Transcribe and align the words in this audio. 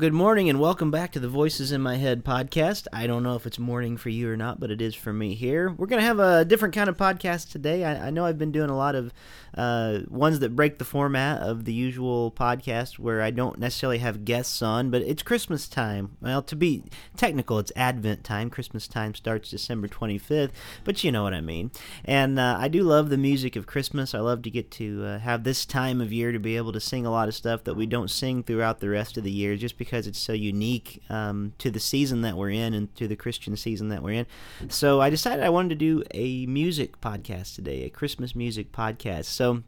Good 0.00 0.14
morning 0.14 0.48
and 0.48 0.58
welcome 0.58 0.90
back 0.90 1.12
to 1.12 1.20
the 1.20 1.28
Voices 1.28 1.72
in 1.72 1.82
My 1.82 1.96
Head 1.96 2.24
podcast. 2.24 2.86
I 2.90 3.06
don't 3.06 3.22
know 3.22 3.34
if 3.34 3.44
it's 3.44 3.58
morning 3.58 3.98
for 3.98 4.08
you 4.08 4.30
or 4.30 4.36
not, 4.36 4.58
but 4.58 4.70
it 4.70 4.80
is 4.80 4.94
for 4.94 5.12
me 5.12 5.34
here. 5.34 5.74
We're 5.76 5.88
going 5.88 6.00
to 6.00 6.06
have 6.06 6.18
a 6.18 6.42
different 6.42 6.74
kind 6.74 6.88
of 6.88 6.96
podcast 6.96 7.50
today. 7.50 7.84
I, 7.84 8.06
I 8.06 8.10
know 8.10 8.24
I've 8.24 8.38
been 8.38 8.50
doing 8.50 8.70
a 8.70 8.76
lot 8.76 8.94
of 8.94 9.12
uh, 9.56 10.00
ones 10.08 10.38
that 10.40 10.56
break 10.56 10.78
the 10.78 10.84
format 10.84 11.40
of 11.42 11.64
the 11.64 11.72
usual 11.72 12.30
podcast 12.30 12.98
where 12.98 13.22
I 13.22 13.30
don't 13.30 13.58
necessarily 13.58 13.98
have 13.98 14.24
guests 14.24 14.62
on, 14.62 14.90
but 14.90 15.02
it's 15.02 15.22
Christmas 15.22 15.68
time. 15.68 16.16
Well, 16.20 16.42
to 16.42 16.56
be 16.56 16.84
technical, 17.16 17.58
it's 17.58 17.72
Advent 17.76 18.24
time. 18.24 18.50
Christmas 18.50 18.86
time 18.86 19.14
starts 19.14 19.50
December 19.50 19.88
25th, 19.88 20.50
but 20.84 21.02
you 21.04 21.12
know 21.12 21.22
what 21.22 21.34
I 21.34 21.40
mean. 21.40 21.70
And 22.04 22.38
uh, 22.38 22.56
I 22.58 22.68
do 22.68 22.82
love 22.82 23.10
the 23.10 23.16
music 23.16 23.56
of 23.56 23.66
Christmas. 23.66 24.14
I 24.14 24.20
love 24.20 24.42
to 24.42 24.50
get 24.50 24.70
to 24.72 25.04
uh, 25.04 25.18
have 25.18 25.44
this 25.44 25.66
time 25.66 26.00
of 26.00 26.12
year 26.12 26.32
to 26.32 26.38
be 26.38 26.56
able 26.56 26.72
to 26.72 26.80
sing 26.80 27.06
a 27.06 27.10
lot 27.10 27.28
of 27.28 27.34
stuff 27.34 27.64
that 27.64 27.74
we 27.74 27.86
don't 27.86 28.10
sing 28.10 28.42
throughout 28.42 28.80
the 28.80 28.88
rest 28.88 29.16
of 29.16 29.24
the 29.24 29.30
year 29.30 29.56
just 29.56 29.78
because 29.78 30.06
it's 30.06 30.18
so 30.18 30.32
unique 30.32 31.02
um, 31.08 31.52
to 31.58 31.70
the 31.70 31.80
season 31.80 32.22
that 32.22 32.36
we're 32.36 32.50
in 32.50 32.74
and 32.74 32.94
to 32.96 33.08
the 33.08 33.16
Christian 33.16 33.56
season 33.56 33.88
that 33.88 34.02
we're 34.02 34.14
in. 34.14 34.26
So 34.68 35.00
I 35.00 35.10
decided 35.10 35.44
I 35.44 35.50
wanted 35.50 35.70
to 35.70 35.74
do 35.74 36.02
a 36.12 36.46
music 36.46 37.00
podcast 37.00 37.54
today, 37.54 37.84
a 37.84 37.90
Christmas 37.90 38.34
music 38.34 38.72
podcast. 38.72 39.24
So 39.40 39.62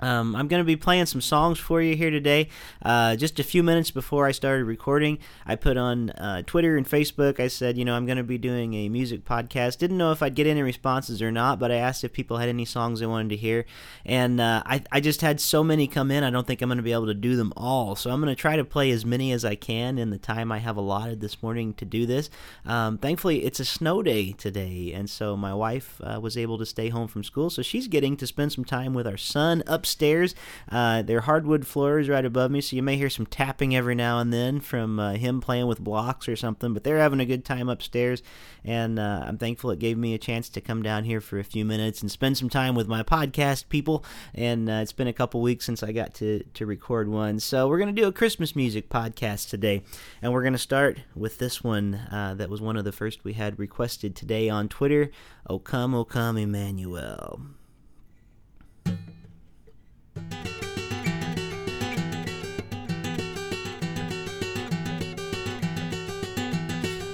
um, 0.00 0.34
I'm 0.34 0.48
going 0.48 0.60
to 0.60 0.64
be 0.64 0.76
playing 0.76 1.06
some 1.06 1.20
songs 1.20 1.58
for 1.58 1.80
you 1.80 1.96
here 1.96 2.10
today. 2.10 2.48
Uh, 2.82 3.16
just 3.16 3.38
a 3.38 3.44
few 3.44 3.62
minutes 3.62 3.90
before 3.90 4.26
I 4.26 4.32
started 4.32 4.64
recording, 4.64 5.18
I 5.46 5.56
put 5.56 5.76
on 5.76 6.10
uh, 6.10 6.42
Twitter 6.46 6.76
and 6.76 6.88
Facebook. 6.88 7.40
I 7.40 7.48
said, 7.48 7.78
you 7.78 7.84
know, 7.84 7.94
I'm 7.94 8.06
going 8.06 8.18
to 8.18 8.24
be 8.24 8.38
doing 8.38 8.74
a 8.74 8.88
music 8.88 9.24
podcast. 9.24 9.78
Didn't 9.78 9.98
know 9.98 10.12
if 10.12 10.22
I'd 10.22 10.34
get 10.34 10.46
any 10.46 10.62
responses 10.62 11.22
or 11.22 11.30
not, 11.30 11.58
but 11.58 11.70
I 11.70 11.76
asked 11.76 12.04
if 12.04 12.12
people 12.12 12.38
had 12.38 12.48
any 12.48 12.64
songs 12.64 13.00
they 13.00 13.06
wanted 13.06 13.30
to 13.30 13.36
hear. 13.36 13.64
And 14.04 14.40
uh, 14.40 14.62
I, 14.66 14.82
I 14.90 15.00
just 15.00 15.20
had 15.20 15.40
so 15.40 15.64
many 15.64 15.86
come 15.86 16.10
in, 16.10 16.24
I 16.24 16.30
don't 16.30 16.46
think 16.46 16.62
I'm 16.62 16.68
going 16.68 16.78
to 16.78 16.82
be 16.82 16.92
able 16.92 17.06
to 17.06 17.14
do 17.14 17.36
them 17.36 17.52
all. 17.56 17.96
So 17.96 18.10
I'm 18.10 18.20
going 18.20 18.34
to 18.34 18.40
try 18.40 18.56
to 18.56 18.64
play 18.64 18.90
as 18.90 19.04
many 19.04 19.32
as 19.32 19.44
I 19.44 19.54
can 19.54 19.98
in 19.98 20.10
the 20.10 20.18
time 20.18 20.50
I 20.50 20.58
have 20.58 20.76
allotted 20.76 21.20
this 21.20 21.42
morning 21.42 21.74
to 21.74 21.84
do 21.84 22.06
this. 22.06 22.30
Um, 22.66 22.98
thankfully, 22.98 23.44
it's 23.44 23.60
a 23.60 23.64
snow 23.64 24.02
day 24.02 24.32
today, 24.32 24.92
and 24.94 25.08
so 25.08 25.36
my 25.36 25.54
wife 25.54 26.00
uh, 26.02 26.18
was 26.20 26.36
able 26.36 26.58
to 26.58 26.66
stay 26.66 26.88
home 26.88 27.08
from 27.08 27.24
school, 27.24 27.50
so 27.50 27.62
she's 27.62 27.88
getting 27.88 28.16
to 28.16 28.26
spend 28.26 28.52
some 28.52 28.64
time 28.64 28.94
with 28.94 29.06
our 29.06 29.16
son 29.16 29.62
upstairs. 29.84 30.34
Uh, 30.70 31.02
there 31.02 31.18
are 31.18 31.20
hardwood 31.20 31.66
floors 31.66 32.08
right 32.08 32.24
above 32.24 32.50
me, 32.50 32.58
so 32.62 32.74
you 32.74 32.82
may 32.82 32.96
hear 32.96 33.10
some 33.10 33.26
tapping 33.26 33.76
every 33.76 33.94
now 33.94 34.18
and 34.18 34.32
then 34.32 34.58
from 34.58 34.98
uh, 34.98 35.12
him 35.12 35.42
playing 35.42 35.66
with 35.66 35.78
blocks 35.78 36.26
or 36.26 36.34
something, 36.36 36.72
but 36.72 36.84
they're 36.84 37.00
having 37.00 37.20
a 37.20 37.26
good 37.26 37.44
time 37.44 37.68
upstairs, 37.68 38.22
and 38.64 38.98
uh, 38.98 39.24
I'm 39.26 39.36
thankful 39.36 39.70
it 39.70 39.78
gave 39.78 39.98
me 39.98 40.14
a 40.14 40.18
chance 40.18 40.48
to 40.48 40.62
come 40.62 40.82
down 40.82 41.04
here 41.04 41.20
for 41.20 41.38
a 41.38 41.44
few 41.44 41.66
minutes 41.66 42.00
and 42.00 42.10
spend 42.10 42.38
some 42.38 42.48
time 42.48 42.74
with 42.74 42.88
my 42.88 43.02
podcast 43.02 43.68
people, 43.68 44.02
and 44.34 44.70
uh, 44.70 44.80
it's 44.80 44.92
been 44.92 45.06
a 45.06 45.12
couple 45.12 45.42
weeks 45.42 45.66
since 45.66 45.82
I 45.82 45.92
got 45.92 46.14
to, 46.14 46.42
to 46.54 46.64
record 46.64 47.10
one, 47.10 47.38
so 47.40 47.68
we're 47.68 47.78
going 47.78 47.94
to 47.94 48.00
do 48.00 48.08
a 48.08 48.12
Christmas 48.12 48.56
music 48.56 48.88
podcast 48.88 49.50
today, 49.50 49.82
and 50.22 50.32
we're 50.32 50.40
going 50.40 50.54
to 50.54 50.58
start 50.58 51.00
with 51.14 51.36
this 51.36 51.62
one 51.62 51.96
uh, 52.10 52.32
that 52.38 52.48
was 52.48 52.62
one 52.62 52.78
of 52.78 52.84
the 52.84 52.92
first 52.92 53.22
we 53.22 53.34
had 53.34 53.58
requested 53.58 54.16
today 54.16 54.48
on 54.48 54.66
Twitter. 54.66 55.10
O 55.46 55.58
come, 55.58 55.94
O 55.94 56.06
come, 56.06 56.38
Emmanuel. 56.38 57.42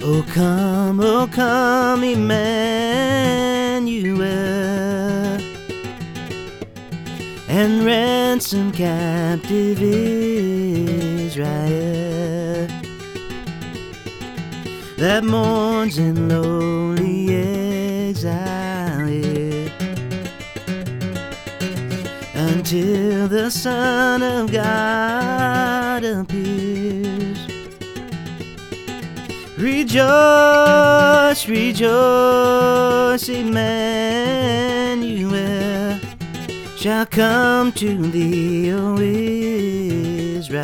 O 0.02 0.24
come, 0.32 1.00
O 1.00 1.26
come, 1.26 2.04
Emmanuel, 2.04 2.40
and 7.48 7.84
ransom 7.84 8.72
captive 8.72 9.82
Israel 9.82 11.40
that 14.96 15.22
mourns 15.22 15.98
in 15.98 16.28
lowly 16.28 17.34
exile 18.08 18.69
until 22.72 23.26
the 23.26 23.50
Son 23.50 24.22
of 24.22 24.52
God 24.52 26.04
appears. 26.04 27.38
Rejoice, 29.58 31.48
rejoice, 31.48 33.28
Emmanuel 33.28 33.58
shall 36.76 37.06
come 37.06 37.72
to 37.72 38.08
thee, 38.12 38.70
O 38.72 38.96
Israel. 40.38 40.60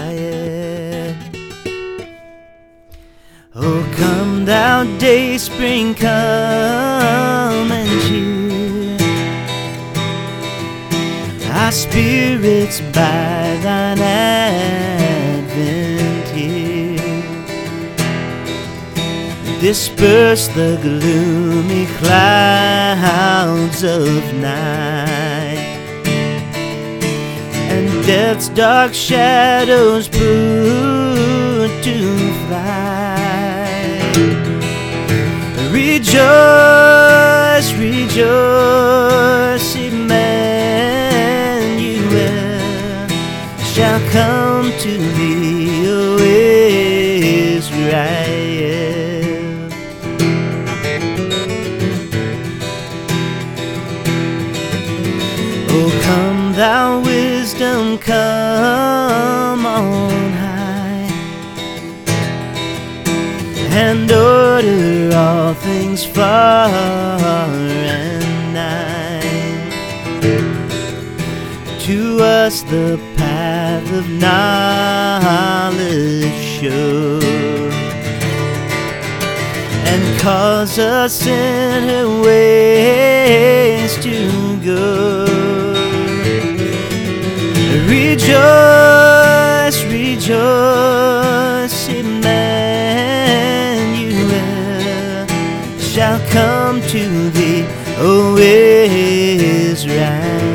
Oh, 3.56 3.94
come 3.96 4.44
thou 4.44 4.84
day 4.98 5.38
spring, 5.38 5.92
come 5.92 7.72
our 11.66 11.72
spirits 11.72 12.80
by 12.94 13.58
thine 13.64 13.98
advent 13.98 15.48
here. 16.28 17.00
Disperse 19.60 20.46
the 20.46 20.78
gloomy 20.80 21.86
clouds 21.98 23.82
of 23.82 24.32
night 24.34 25.58
and 27.74 27.90
death's 28.06 28.48
dark 28.50 28.94
shadows 28.94 30.06
put 30.06 31.72
to 31.82 32.16
flight. 32.46 34.04
Rejoice, 35.72 37.72
rejoice, 37.74 39.75
come 44.10 44.72
to 44.78 44.98
thee, 45.16 45.88
O 45.88 46.18
Israel. 46.18 47.76
Oh, 55.70 55.90
come 56.02 56.52
thou 56.52 57.00
wisdom, 57.00 57.98
come 57.98 59.66
on 59.66 60.32
high 60.32 60.66
and 63.72 64.10
order 64.10 65.14
all 65.16 65.54
things 65.54 66.04
far 66.04 67.65
To 71.86 72.18
us 72.20 72.62
the 72.62 72.98
path 73.16 73.92
of 73.92 74.10
knowledge 74.10 75.74
show 76.34 77.20
and 79.86 80.20
cause 80.20 80.80
us 80.80 81.24
in 81.28 81.88
her 81.88 82.22
ways 82.24 83.96
to 83.98 84.56
go. 84.64 85.24
Rejoice, 87.86 89.84
rejoice, 89.84 91.88
Emmanuel 91.88 92.26
shall 95.78 96.18
come 96.30 96.80
to 96.88 97.30
thee, 97.30 97.64
O 97.98 98.36
Israel. 98.38 100.45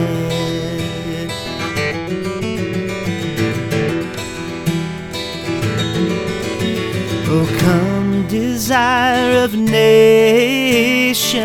of 9.54 9.60
nations 9.60 11.36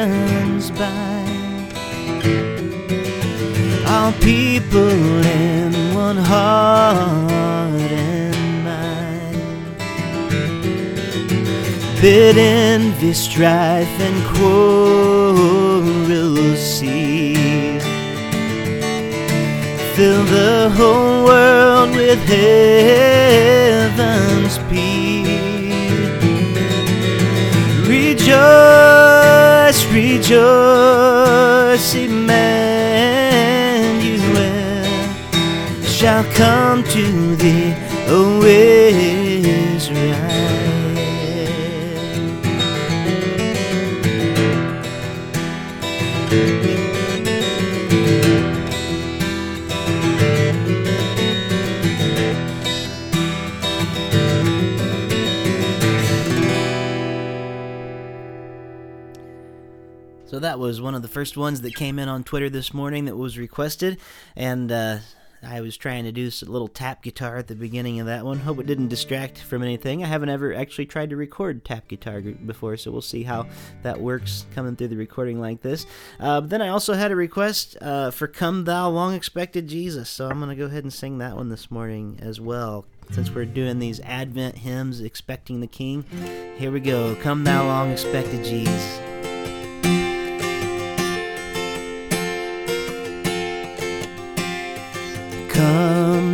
by. 0.70 1.25
All 3.88 4.12
people 4.20 5.26
in 5.26 5.73
one 5.94 6.17
heart 6.17 7.81
and 7.81 8.64
mind. 8.64 9.76
Bid 12.00 12.38
envy 12.38 13.12
strife 13.12 14.00
and 14.00 14.25
quarrel 14.37 16.37
cease. 16.56 17.85
Fill 19.97 20.25
the 20.25 20.70
whole 20.76 21.25
world 21.25 21.97
with 21.97 22.20
heaven 22.29 23.67
Rejoice, 28.37 29.81
rejoice, 29.93 31.94
Emmanuel. 31.94 32.37
Shall 35.83 36.25
come 36.35 36.85
to 36.85 37.37
thee, 37.37 37.75
O 38.09 38.41
was 60.66 60.80
one 60.80 60.96
of 60.96 61.02
the 61.02 61.08
first 61.08 61.36
ones 61.36 61.60
that 61.60 61.76
came 61.76 61.96
in 61.96 62.08
on 62.08 62.24
Twitter 62.24 62.50
this 62.50 62.74
morning 62.74 63.04
that 63.04 63.16
was 63.16 63.38
requested, 63.38 64.00
and 64.34 64.72
uh, 64.72 64.98
I 65.40 65.60
was 65.60 65.76
trying 65.76 66.02
to 66.02 66.10
do 66.10 66.28
a 66.28 66.44
little 66.50 66.66
tap 66.66 67.04
guitar 67.04 67.36
at 67.36 67.46
the 67.46 67.54
beginning 67.54 68.00
of 68.00 68.06
that 68.06 68.24
one. 68.24 68.40
Hope 68.40 68.58
it 68.58 68.66
didn't 68.66 68.88
distract 68.88 69.38
from 69.38 69.62
anything. 69.62 70.02
I 70.02 70.08
haven't 70.08 70.28
ever 70.28 70.52
actually 70.52 70.86
tried 70.86 71.10
to 71.10 71.16
record 71.16 71.64
tap 71.64 71.86
guitar 71.86 72.20
before, 72.20 72.76
so 72.76 72.90
we'll 72.90 73.00
see 73.00 73.22
how 73.22 73.46
that 73.84 74.00
works 74.00 74.44
coming 74.56 74.74
through 74.74 74.88
the 74.88 74.96
recording 74.96 75.40
like 75.40 75.62
this. 75.62 75.86
Uh, 76.18 76.40
then 76.40 76.60
I 76.60 76.70
also 76.70 76.94
had 76.94 77.12
a 77.12 77.16
request 77.16 77.76
uh, 77.80 78.10
for 78.10 78.26
"Come 78.26 78.64
Thou 78.64 78.88
Long 78.90 79.14
Expected 79.14 79.68
Jesus," 79.68 80.08
so 80.08 80.28
I'm 80.28 80.40
going 80.40 80.50
to 80.50 80.56
go 80.56 80.66
ahead 80.66 80.82
and 80.82 80.92
sing 80.92 81.18
that 81.18 81.36
one 81.36 81.48
this 81.48 81.70
morning 81.70 82.18
as 82.20 82.40
well. 82.40 82.86
Since 83.12 83.30
we're 83.30 83.44
doing 83.44 83.78
these 83.78 84.00
Advent 84.00 84.58
hymns, 84.58 85.00
expecting 85.00 85.60
the 85.60 85.68
King, 85.68 86.04
here 86.58 86.72
we 86.72 86.80
go. 86.80 87.14
Come 87.22 87.44
Thou 87.44 87.64
Long 87.66 87.92
Expected 87.92 88.44
Jesus. 88.44 89.15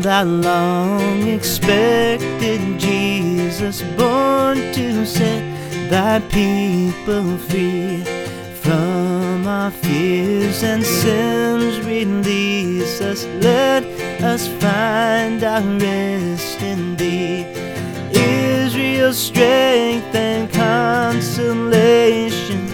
Thou 0.02 0.24
long 0.24 1.28
expected 1.28 2.80
Jesus, 2.80 3.82
born 3.96 4.56
to 4.72 5.06
set 5.06 5.44
thy 5.88 6.18
people 6.18 7.38
free 7.38 8.02
from 8.54 9.46
our 9.46 9.70
fears 9.70 10.64
and 10.64 10.84
sins. 10.84 11.78
Release 11.86 13.00
us, 13.00 13.24
let 13.40 13.84
us 14.24 14.48
find 14.60 15.44
our 15.44 15.62
rest 15.62 16.60
in 16.62 16.96
thee. 16.96 17.46
Israel's 18.10 19.18
strength 19.18 20.12
and 20.16 20.52
consolation, 20.52 22.66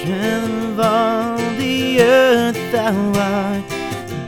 strength 0.00 0.78
of 0.78 0.80
all 0.80 1.38
the 1.56 2.02
earth 2.02 2.54
thou 2.70 2.94
art 3.16 3.77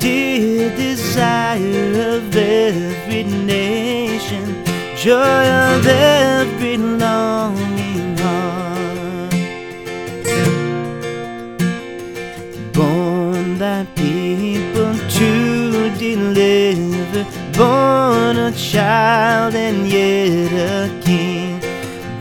dear 0.00 0.74
desire 0.76 2.16
of 2.16 2.34
every 2.34 3.24
nation, 3.24 4.64
joy 4.96 5.46
of 5.72 5.86
every 5.86 6.76
longing 6.78 8.16
heart. 8.16 9.34
Born 12.72 13.58
thy 13.58 13.84
people 13.94 14.94
to 15.18 15.30
deliver, 15.98 17.24
born 17.56 18.36
a 18.38 18.52
child 18.52 19.54
and 19.54 19.86
yet 19.86 20.52
a 20.52 20.88
king, 21.02 21.60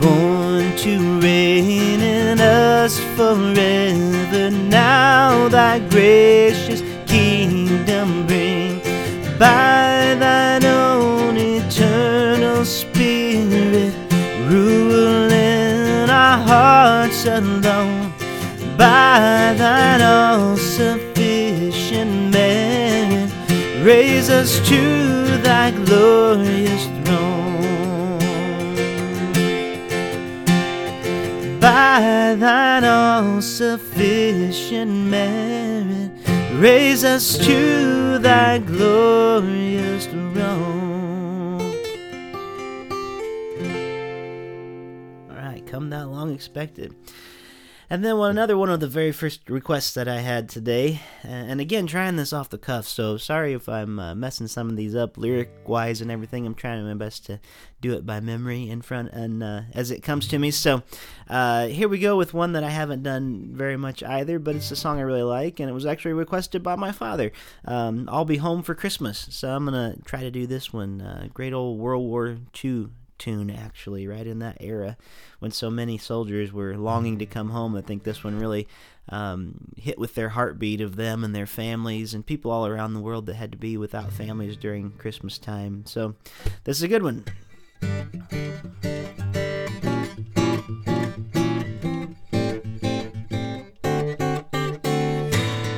born 0.00 0.76
to 0.76 1.20
reign 1.20 2.00
in 2.00 2.40
us 2.40 2.98
forever. 3.16 4.50
Now 4.50 5.48
thy 5.48 5.78
gracious 5.88 6.69
alone 17.38 18.12
by 18.76 19.54
thine 19.56 20.02
all 20.02 20.56
sufficient 20.56 22.32
merit 22.32 23.30
raise 23.84 24.28
us 24.30 24.58
to 24.68 24.80
thy 25.42 25.70
glorious 25.70 26.84
throne 27.04 28.18
by 31.60 32.34
thine 32.38 32.84
all 32.84 33.40
sufficient 33.40 34.90
merit 34.90 36.10
raise 36.60 37.04
us 37.04 37.38
to 37.38 38.18
thy 38.18 38.58
glorious 38.58 40.04
throne. 40.06 41.60
All 45.30 45.36
right, 45.36 45.66
come 45.66 45.88
thou 45.88 46.06
long 46.06 46.34
expected. 46.34 46.94
And 47.92 48.04
then 48.04 48.18
one 48.18 48.30
another 48.30 48.56
one 48.56 48.70
of 48.70 48.78
the 48.78 48.86
very 48.86 49.10
first 49.10 49.50
requests 49.50 49.94
that 49.94 50.06
I 50.06 50.20
had 50.20 50.48
today, 50.48 51.00
and 51.24 51.60
again 51.60 51.88
trying 51.88 52.14
this 52.14 52.32
off 52.32 52.48
the 52.48 52.56
cuff, 52.56 52.86
so 52.86 53.16
sorry 53.16 53.52
if 53.52 53.68
I'm 53.68 53.98
uh, 53.98 54.14
messing 54.14 54.46
some 54.46 54.70
of 54.70 54.76
these 54.76 54.94
up 54.94 55.18
lyric 55.18 55.50
wise 55.66 56.00
and 56.00 56.08
everything. 56.08 56.46
I'm 56.46 56.54
trying 56.54 56.86
my 56.86 56.94
best 56.94 57.26
to 57.26 57.40
do 57.80 57.94
it 57.94 58.06
by 58.06 58.20
memory 58.20 58.70
in 58.70 58.80
front 58.80 59.10
and 59.10 59.42
uh, 59.42 59.62
as 59.74 59.90
it 59.90 60.04
comes 60.04 60.28
to 60.28 60.38
me. 60.38 60.52
So 60.52 60.84
uh, 61.28 61.66
here 61.66 61.88
we 61.88 61.98
go 61.98 62.16
with 62.16 62.32
one 62.32 62.52
that 62.52 62.62
I 62.62 62.70
haven't 62.70 63.02
done 63.02 63.48
very 63.54 63.76
much 63.76 64.04
either, 64.04 64.38
but 64.38 64.54
it's 64.54 64.70
a 64.70 64.76
song 64.76 65.00
I 65.00 65.02
really 65.02 65.24
like, 65.24 65.58
and 65.58 65.68
it 65.68 65.72
was 65.72 65.84
actually 65.84 66.12
requested 66.12 66.62
by 66.62 66.76
my 66.76 66.92
father. 66.92 67.32
Um, 67.64 68.08
I'll 68.08 68.24
be 68.24 68.36
home 68.36 68.62
for 68.62 68.76
Christmas, 68.76 69.26
so 69.32 69.50
I'm 69.50 69.64
gonna 69.64 69.96
try 70.04 70.20
to 70.20 70.30
do 70.30 70.46
this 70.46 70.72
one. 70.72 71.00
Uh, 71.00 71.26
great 71.34 71.52
old 71.52 71.80
World 71.80 72.04
War 72.04 72.38
II 72.64 72.90
tune 73.20 73.50
actually 73.50 74.08
right 74.08 74.26
in 74.26 74.40
that 74.40 74.56
era 74.60 74.96
when 75.38 75.52
so 75.52 75.70
many 75.70 75.96
soldiers 75.98 76.52
were 76.52 76.76
longing 76.76 77.18
to 77.18 77.26
come 77.26 77.50
home. 77.50 77.76
I 77.76 77.82
think 77.82 78.02
this 78.02 78.24
one 78.24 78.38
really 78.38 78.66
um, 79.10 79.72
hit 79.76 79.98
with 79.98 80.14
their 80.14 80.30
heartbeat 80.30 80.80
of 80.80 80.96
them 80.96 81.22
and 81.22 81.34
their 81.34 81.46
families 81.46 82.14
and 82.14 82.26
people 82.26 82.50
all 82.50 82.66
around 82.66 82.94
the 82.94 83.00
world 83.00 83.26
that 83.26 83.34
had 83.34 83.52
to 83.52 83.58
be 83.58 83.76
without 83.76 84.12
families 84.12 84.56
during 84.56 84.90
christmas 84.92 85.38
time. 85.38 85.84
So 85.86 86.14
this 86.64 86.78
is 86.78 86.82
a 86.82 86.88
good 86.88 87.02
one. 87.02 87.24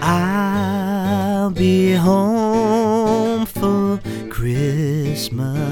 I'll 0.04 1.50
be 1.50 1.92
home 1.94 3.46
for 3.46 4.00
Christmas 4.28 5.71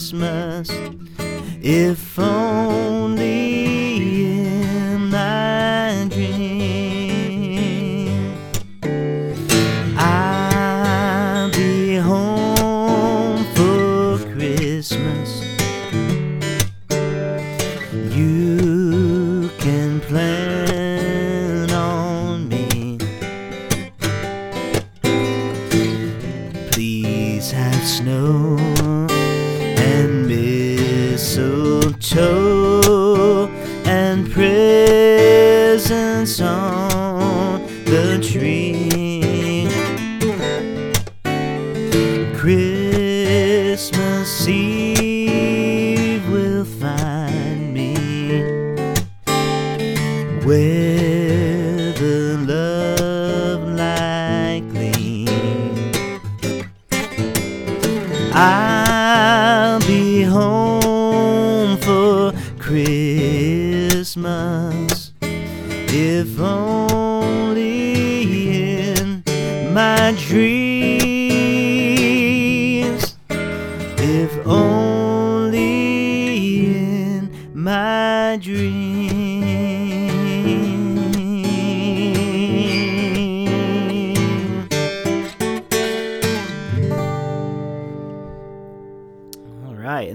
Christmas. 0.00 0.70
If 1.62 2.18
only 2.18 3.49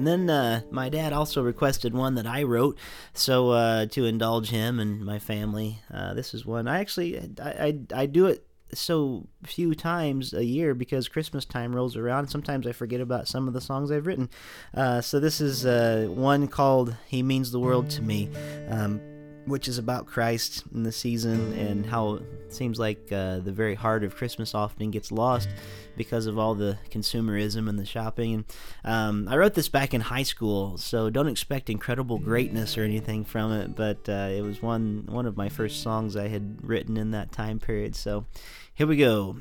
and 0.05 0.27
then 0.27 0.29
uh, 0.29 0.62
my 0.69 0.89
dad 0.89 1.13
also 1.13 1.41
requested 1.41 1.93
one 1.95 2.13
that 2.15 2.27
I 2.27 2.43
wrote, 2.43 2.77
so 3.13 3.50
uh, 3.50 3.85
to 3.88 4.05
indulge 4.05 4.50
him 4.50 4.79
and 4.79 5.03
my 5.03 5.17
family. 5.17 5.81
Uh, 5.91 6.13
this 6.13 6.35
is 6.35 6.45
one 6.45 6.67
I 6.67 6.79
actually 6.79 7.17
I, 7.41 7.50
I 7.50 7.79
I 8.01 8.05
do 8.05 8.27
it 8.27 8.45
so 8.71 9.27
few 9.43 9.74
times 9.74 10.33
a 10.33 10.45
year 10.45 10.75
because 10.75 11.07
Christmas 11.07 11.45
time 11.45 11.75
rolls 11.75 11.95
around. 11.95 12.27
Sometimes 12.27 12.67
I 12.67 12.71
forget 12.71 13.01
about 13.01 13.27
some 13.27 13.47
of 13.47 13.53
the 13.53 13.62
songs 13.62 13.89
I've 13.89 14.05
written. 14.05 14.29
Uh, 14.75 15.01
so 15.01 15.19
this 15.19 15.41
is 15.41 15.65
uh, 15.65 16.07
one 16.09 16.47
called 16.47 16.95
"He 17.07 17.24
Means 17.24 17.51
the 17.51 17.59
World 17.59 17.89
to 17.91 18.03
Me." 18.03 18.29
Um, 18.69 19.01
which 19.45 19.67
is 19.67 19.77
about 19.77 20.05
Christ 20.05 20.63
in 20.73 20.83
the 20.83 20.91
season 20.91 21.53
and 21.53 21.85
how 21.85 22.15
it 22.15 22.53
seems 22.53 22.79
like 22.79 23.11
uh, 23.11 23.39
the 23.39 23.51
very 23.51 23.75
heart 23.75 24.03
of 24.03 24.15
Christmas 24.15 24.55
often 24.55 24.91
gets 24.91 25.11
lost 25.11 25.49
because 25.95 26.25
of 26.25 26.37
all 26.37 26.55
the 26.55 26.77
consumerism 26.89 27.69
and 27.69 27.77
the 27.77 27.85
shopping. 27.85 28.45
Um, 28.83 29.27
I 29.27 29.37
wrote 29.37 29.53
this 29.53 29.69
back 29.69 29.93
in 29.93 30.01
high 30.01 30.23
school, 30.23 30.77
so 30.77 31.09
don't 31.09 31.27
expect 31.27 31.69
incredible 31.69 32.17
greatness 32.17 32.77
or 32.77 32.83
anything 32.83 33.23
from 33.23 33.51
it. 33.51 33.75
But 33.75 34.09
uh, 34.09 34.29
it 34.31 34.41
was 34.41 34.61
one 34.61 35.05
one 35.07 35.25
of 35.25 35.37
my 35.37 35.49
first 35.49 35.81
songs 35.81 36.15
I 36.15 36.27
had 36.27 36.57
written 36.61 36.97
in 36.97 37.11
that 37.11 37.31
time 37.31 37.59
period. 37.59 37.95
So 37.95 38.25
here 38.73 38.87
we 38.87 38.97
go. 38.97 39.37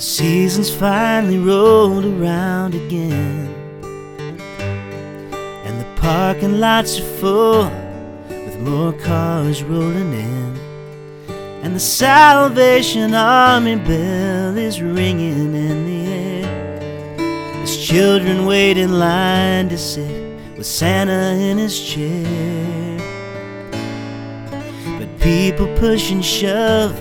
The 0.00 0.06
season's 0.06 0.70
finally 0.74 1.36
rolled 1.36 2.06
around 2.06 2.74
again, 2.74 3.54
and 5.66 5.78
the 5.78 6.00
parking 6.00 6.58
lots 6.58 6.98
are 6.98 7.04
full 7.20 7.64
with 8.30 8.58
more 8.60 8.94
cars 8.94 9.62
rolling 9.62 10.14
in, 10.14 10.58
and 11.62 11.76
the 11.76 11.80
Salvation 11.80 13.12
Army 13.12 13.76
bell 13.76 14.56
is 14.56 14.80
ringing 14.80 15.54
in 15.54 15.84
the 15.84 16.10
air. 16.10 17.62
As 17.62 17.76
children 17.76 18.46
wait 18.46 18.78
in 18.78 18.98
line 18.98 19.68
to 19.68 19.76
sit 19.76 20.34
with 20.56 20.64
Santa 20.64 21.34
in 21.38 21.58
his 21.58 21.78
chair, 21.78 22.96
but 24.98 25.20
people 25.20 25.66
push 25.76 26.10
and 26.10 26.24
shove 26.24 26.98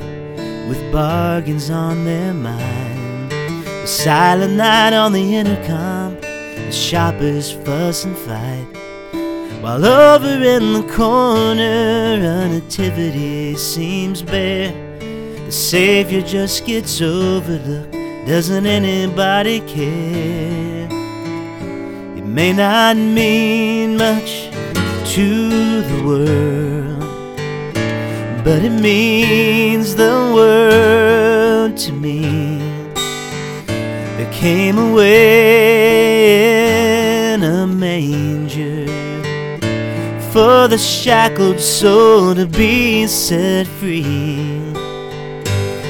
with 0.70 0.92
bargains 0.92 1.72
on 1.72 2.06
their 2.06 2.32
mind. 2.32 3.32
The 3.32 3.88
silent 3.88 4.54
night 4.54 4.94
on 4.94 5.14
the 5.14 5.36
intercom, 5.36 6.16
the 6.22 6.72
shoppers 6.72 7.52
fuss 7.52 8.06
and 8.06 8.16
fight. 8.16 8.68
While 9.62 9.84
over 9.84 10.28
in 10.28 10.74
the 10.74 10.84
corner, 10.94 12.14
a 12.14 12.48
nativity 12.48 13.56
seems 13.56 14.22
bare. 14.22 14.72
The 15.46 15.52
Savior 15.52 16.22
just 16.22 16.66
gets 16.66 17.02
overlooked, 17.02 17.92
doesn't 18.28 18.68
anybody 18.68 19.62
care? 19.62 20.88
It 22.16 22.26
may 22.26 22.54
not 22.54 22.96
mean 22.96 23.98
much 23.98 24.50
to 25.16 25.82
the 25.82 26.04
world 26.06 26.99
but 28.50 28.64
it 28.64 28.72
means 28.72 29.94
the 29.96 30.32
world 30.34 31.78
to 31.78 31.92
me. 31.92 32.58
There 34.18 34.32
came 34.34 34.80
away 34.80 35.76
in 37.34 37.44
a 37.44 37.68
manger 37.68 38.88
for 40.32 40.68
the 40.68 40.80
shackled 40.80 41.60
soul 41.60 42.34
to 42.34 42.48
be 42.48 43.06
set 43.06 43.68
free. 43.68 44.40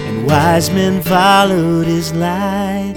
And 0.08 0.28
wise 0.28 0.70
men 0.70 1.02
followed 1.02 1.88
his 1.88 2.12
light 2.12 2.96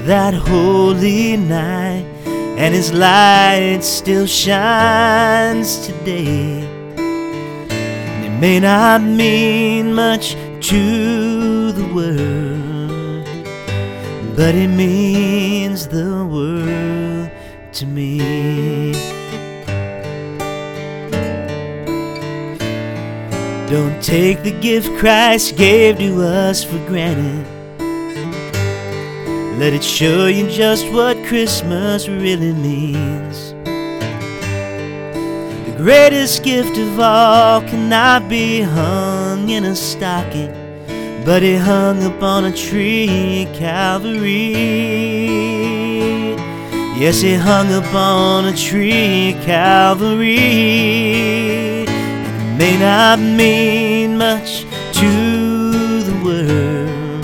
that 0.00 0.34
holy 0.34 1.38
night, 1.38 2.04
and 2.26 2.74
his 2.74 2.92
light 2.92 3.82
still 3.82 4.26
shines 4.26 5.86
today 5.86 6.69
may 8.40 8.58
not 8.58 9.02
mean 9.02 9.92
much 9.92 10.32
to 10.62 11.72
the 11.72 11.84
world, 11.94 13.26
but 14.34 14.54
it 14.54 14.68
means 14.68 15.86
the 15.86 16.24
world 16.24 17.30
to 17.74 17.84
me. 17.84 18.92
Don't 23.68 24.02
take 24.02 24.42
the 24.42 24.58
gift 24.62 24.88
Christ 24.98 25.58
gave 25.58 25.98
to 25.98 26.22
us 26.22 26.64
for 26.64 26.78
granted. 26.86 27.46
Let 29.58 29.74
it 29.74 29.84
show 29.84 30.28
you 30.28 30.48
just 30.48 30.90
what 30.90 31.22
Christmas 31.26 32.08
really 32.08 32.54
means. 32.54 33.59
Greatest 35.82 36.44
gift 36.44 36.76
of 36.76 37.00
all 37.00 37.62
cannot 37.62 38.28
be 38.28 38.60
hung 38.60 39.48
in 39.48 39.64
a 39.64 39.74
stocking, 39.74 40.52
but 41.24 41.42
it 41.42 41.58
hung 41.58 42.02
upon 42.04 42.44
a 42.44 42.52
tree 42.52 43.48
Calvary. 43.54 44.52
Yes, 47.00 47.22
it 47.22 47.40
hung 47.40 47.72
upon 47.72 48.44
a 48.44 48.54
tree 48.54 49.34
Calvary. 49.40 50.36
It 51.84 52.58
may 52.58 52.78
not 52.78 53.18
mean 53.18 54.18
much 54.18 54.66
to 55.00 56.02
the 56.02 56.14
world, 56.22 57.22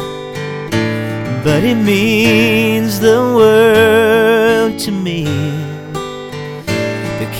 but 1.44 1.62
it 1.62 1.74
means 1.74 3.00
the 3.00 3.20
world 3.36 4.78
to 4.78 4.90
me 4.90 5.45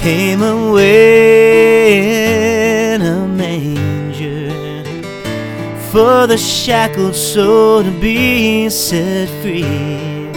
came 0.06 0.40
away 0.40 2.04
in 2.94 3.02
a 3.02 3.26
manger 3.26 4.84
for 5.90 6.28
the 6.28 6.38
shackled 6.38 7.16
soul 7.16 7.82
to 7.82 7.90
be 8.00 8.70
set 8.70 9.28
free. 9.42 10.30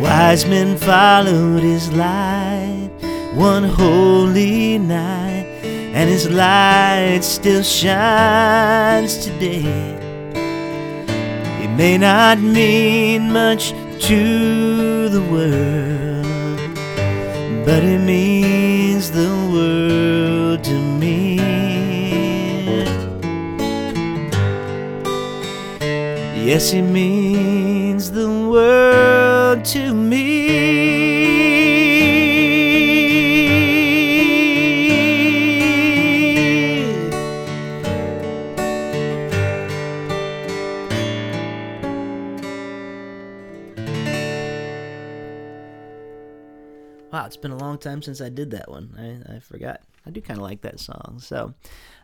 Wise 0.00 0.46
men 0.46 0.78
followed 0.78 1.62
his 1.62 1.92
light 1.92 2.88
one 3.34 3.64
holy 3.64 4.78
night, 4.78 5.44
and 5.92 6.08
his 6.08 6.26
light 6.30 7.20
still 7.20 7.62
shines 7.62 9.26
today. 9.26 9.98
It 11.62 11.70
may 11.76 11.98
not 11.98 12.38
mean 12.38 13.30
much 13.30 13.74
to 14.08 15.10
the 15.10 15.20
world, 15.30 16.11
but 17.64 17.82
it 17.84 18.00
means 18.00 19.10
the 19.10 19.30
world 19.52 20.64
to 20.64 20.78
me. 21.00 21.36
Yes, 26.44 26.72
it 26.72 26.82
means 26.82 28.10
the 28.10 28.28
world 28.28 29.64
to 29.66 29.94
me. 29.94 30.71
Been 47.36 47.50
a 47.50 47.56
long 47.56 47.78
time 47.78 48.02
since 48.02 48.20
I 48.20 48.28
did 48.28 48.50
that 48.52 48.70
one. 48.70 48.94
I, 48.98 49.36
I 49.36 49.38
forgot. 49.40 49.80
I 50.06 50.10
do 50.10 50.20
kind 50.20 50.38
of 50.38 50.44
like 50.44 50.62
that 50.62 50.80
song. 50.80 51.18
So, 51.20 51.54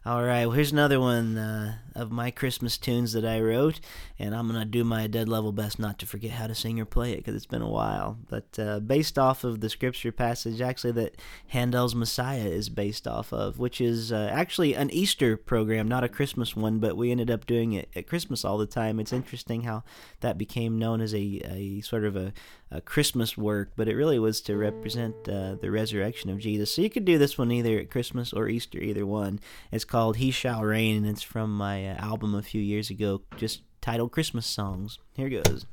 all 0.06 0.22
right, 0.22 0.46
well, 0.46 0.54
here's 0.54 0.72
another 0.72 1.00
one 1.00 1.36
uh, 1.36 1.78
of 1.94 2.12
my 2.12 2.30
Christmas 2.30 2.78
tunes 2.78 3.12
that 3.12 3.24
I 3.24 3.40
wrote, 3.40 3.80
and 4.18 4.34
I'm 4.34 4.48
going 4.48 4.60
to 4.60 4.64
do 4.64 4.84
my 4.84 5.08
dead 5.08 5.28
level 5.28 5.50
best 5.50 5.78
not 5.78 5.98
to 5.98 6.06
forget 6.06 6.30
how 6.30 6.46
to 6.46 6.54
sing 6.54 6.78
or 6.80 6.84
play 6.84 7.12
it 7.12 7.16
because 7.16 7.34
it's 7.34 7.44
been 7.44 7.60
a 7.60 7.68
while. 7.68 8.16
But 8.28 8.58
uh, 8.58 8.78
based 8.80 9.18
off 9.18 9.42
of 9.42 9.60
the 9.60 9.68
scripture 9.68 10.12
passage, 10.12 10.60
actually, 10.60 10.92
that 10.92 11.16
Handel's 11.48 11.94
Messiah 11.94 12.46
is 12.46 12.68
based 12.68 13.08
off 13.08 13.32
of, 13.32 13.58
which 13.58 13.80
is 13.80 14.12
uh, 14.12 14.30
actually 14.32 14.74
an 14.74 14.90
Easter 14.90 15.36
program, 15.36 15.88
not 15.88 16.04
a 16.04 16.08
Christmas 16.08 16.54
one, 16.54 16.78
but 16.78 16.96
we 16.96 17.10
ended 17.10 17.30
up 17.30 17.46
doing 17.46 17.72
it 17.72 17.88
at 17.96 18.06
Christmas 18.06 18.44
all 18.44 18.58
the 18.58 18.66
time. 18.66 19.00
It's 19.00 19.12
interesting 19.12 19.62
how 19.62 19.82
that 20.20 20.38
became 20.38 20.78
known 20.78 21.00
as 21.00 21.12
a, 21.12 21.42
a 21.44 21.80
sort 21.80 22.04
of 22.04 22.14
a, 22.14 22.32
a 22.70 22.80
Christmas 22.80 23.36
work, 23.36 23.72
but 23.76 23.88
it 23.88 23.96
really 23.96 24.18
was 24.18 24.40
to 24.42 24.56
represent 24.56 25.14
uh, 25.28 25.56
the 25.56 25.70
resurrection 25.70 26.30
of 26.30 26.38
Jesus. 26.38 26.72
So 26.72 26.82
you 26.82 26.90
could 26.90 27.04
do 27.04 27.18
this 27.18 27.36
one 27.36 27.50
either 27.50 27.84
Christmas 27.90 28.32
or 28.32 28.48
Easter, 28.48 28.78
either 28.78 29.06
one. 29.06 29.40
It's 29.72 29.84
called 29.84 30.16
He 30.16 30.30
Shall 30.30 30.62
Reign, 30.62 30.96
and 30.96 31.06
it's 31.06 31.22
from 31.22 31.56
my 31.56 31.86
uh, 31.88 31.96
album 31.96 32.34
a 32.34 32.42
few 32.42 32.60
years 32.60 32.90
ago, 32.90 33.22
just 33.36 33.62
titled 33.80 34.12
Christmas 34.12 34.46
Songs. 34.46 34.98
Here 35.14 35.28
goes. 35.28 35.66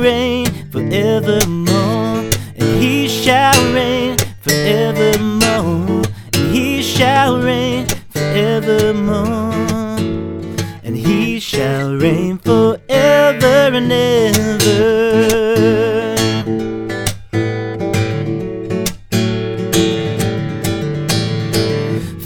Reign 0.00 0.46
forevermore. 0.70 2.24
And 2.56 2.82
he 2.82 3.08
shall 3.08 3.58
reign 3.72 4.16
forevermore. 4.40 6.02
And 6.34 6.54
he 6.54 6.82
shall 6.82 7.40
reign 7.40 7.86
forevermore. 8.10 9.54
And 10.84 10.96
he 10.96 11.40
shall 11.40 11.94
reign 11.94 12.38
forever 12.38 13.70
and 13.74 13.92
ever. 13.92 15.38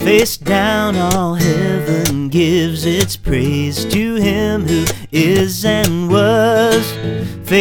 Face 0.05 0.37
down, 0.37 0.97
all 0.97 1.35
heaven 1.35 2.28
gives 2.28 2.85
its 2.85 3.17
praise 3.17 3.85
to 3.85 4.01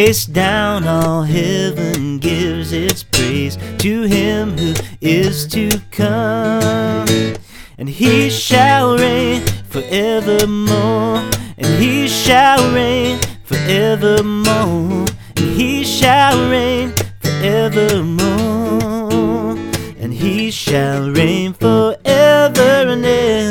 Face 0.03 0.25
down, 0.25 0.87
all 0.87 1.21
heaven 1.21 2.17
gives 2.17 2.73
its 2.73 3.03
praise 3.03 3.55
to 3.77 4.01
him 4.01 4.57
who 4.57 4.73
is 4.99 5.45
to 5.49 5.69
come. 5.91 7.05
And 7.77 7.87
he 7.87 8.31
shall 8.31 8.97
reign 8.97 9.43
forevermore. 9.69 11.21
And 11.55 11.67
he 11.79 12.07
shall 12.07 12.73
reign 12.73 13.19
forevermore. 13.43 15.05
And 15.35 15.37
he 15.37 15.83
shall 15.83 16.49
reign 16.49 16.93
forevermore. 17.19 19.55
And 19.99 20.11
he 20.11 20.49
shall 20.49 21.11
reign 21.11 21.53
forever 21.53 22.87
and 22.89 23.05
ever. 23.05 23.50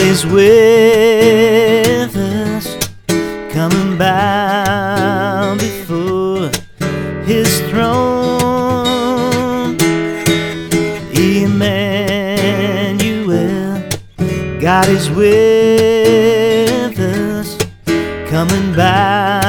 God 0.00 0.08
is 0.08 0.24
with 0.24 2.16
us, 2.16 2.78
coming 3.52 3.98
bow 3.98 5.56
before 5.56 6.50
his 7.24 7.60
throne. 7.68 8.16
Emmanuel, 11.12 12.62
God 14.58 14.88
is 14.88 15.10
with 15.10 16.98
us, 16.98 17.58
coming 18.30 18.74
bow 18.74 19.39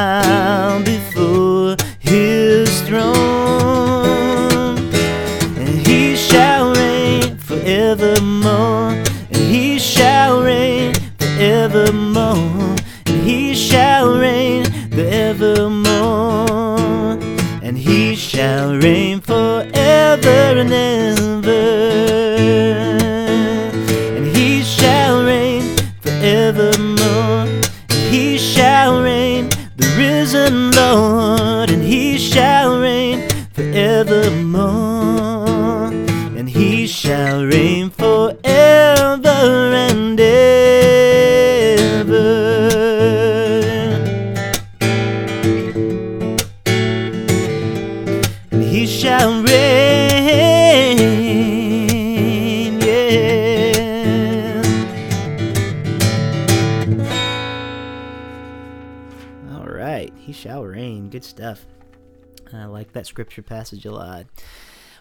that 63.02 63.08
scripture 63.08 63.42
passage 63.42 63.84
a 63.84 63.92
lot. 63.92 64.28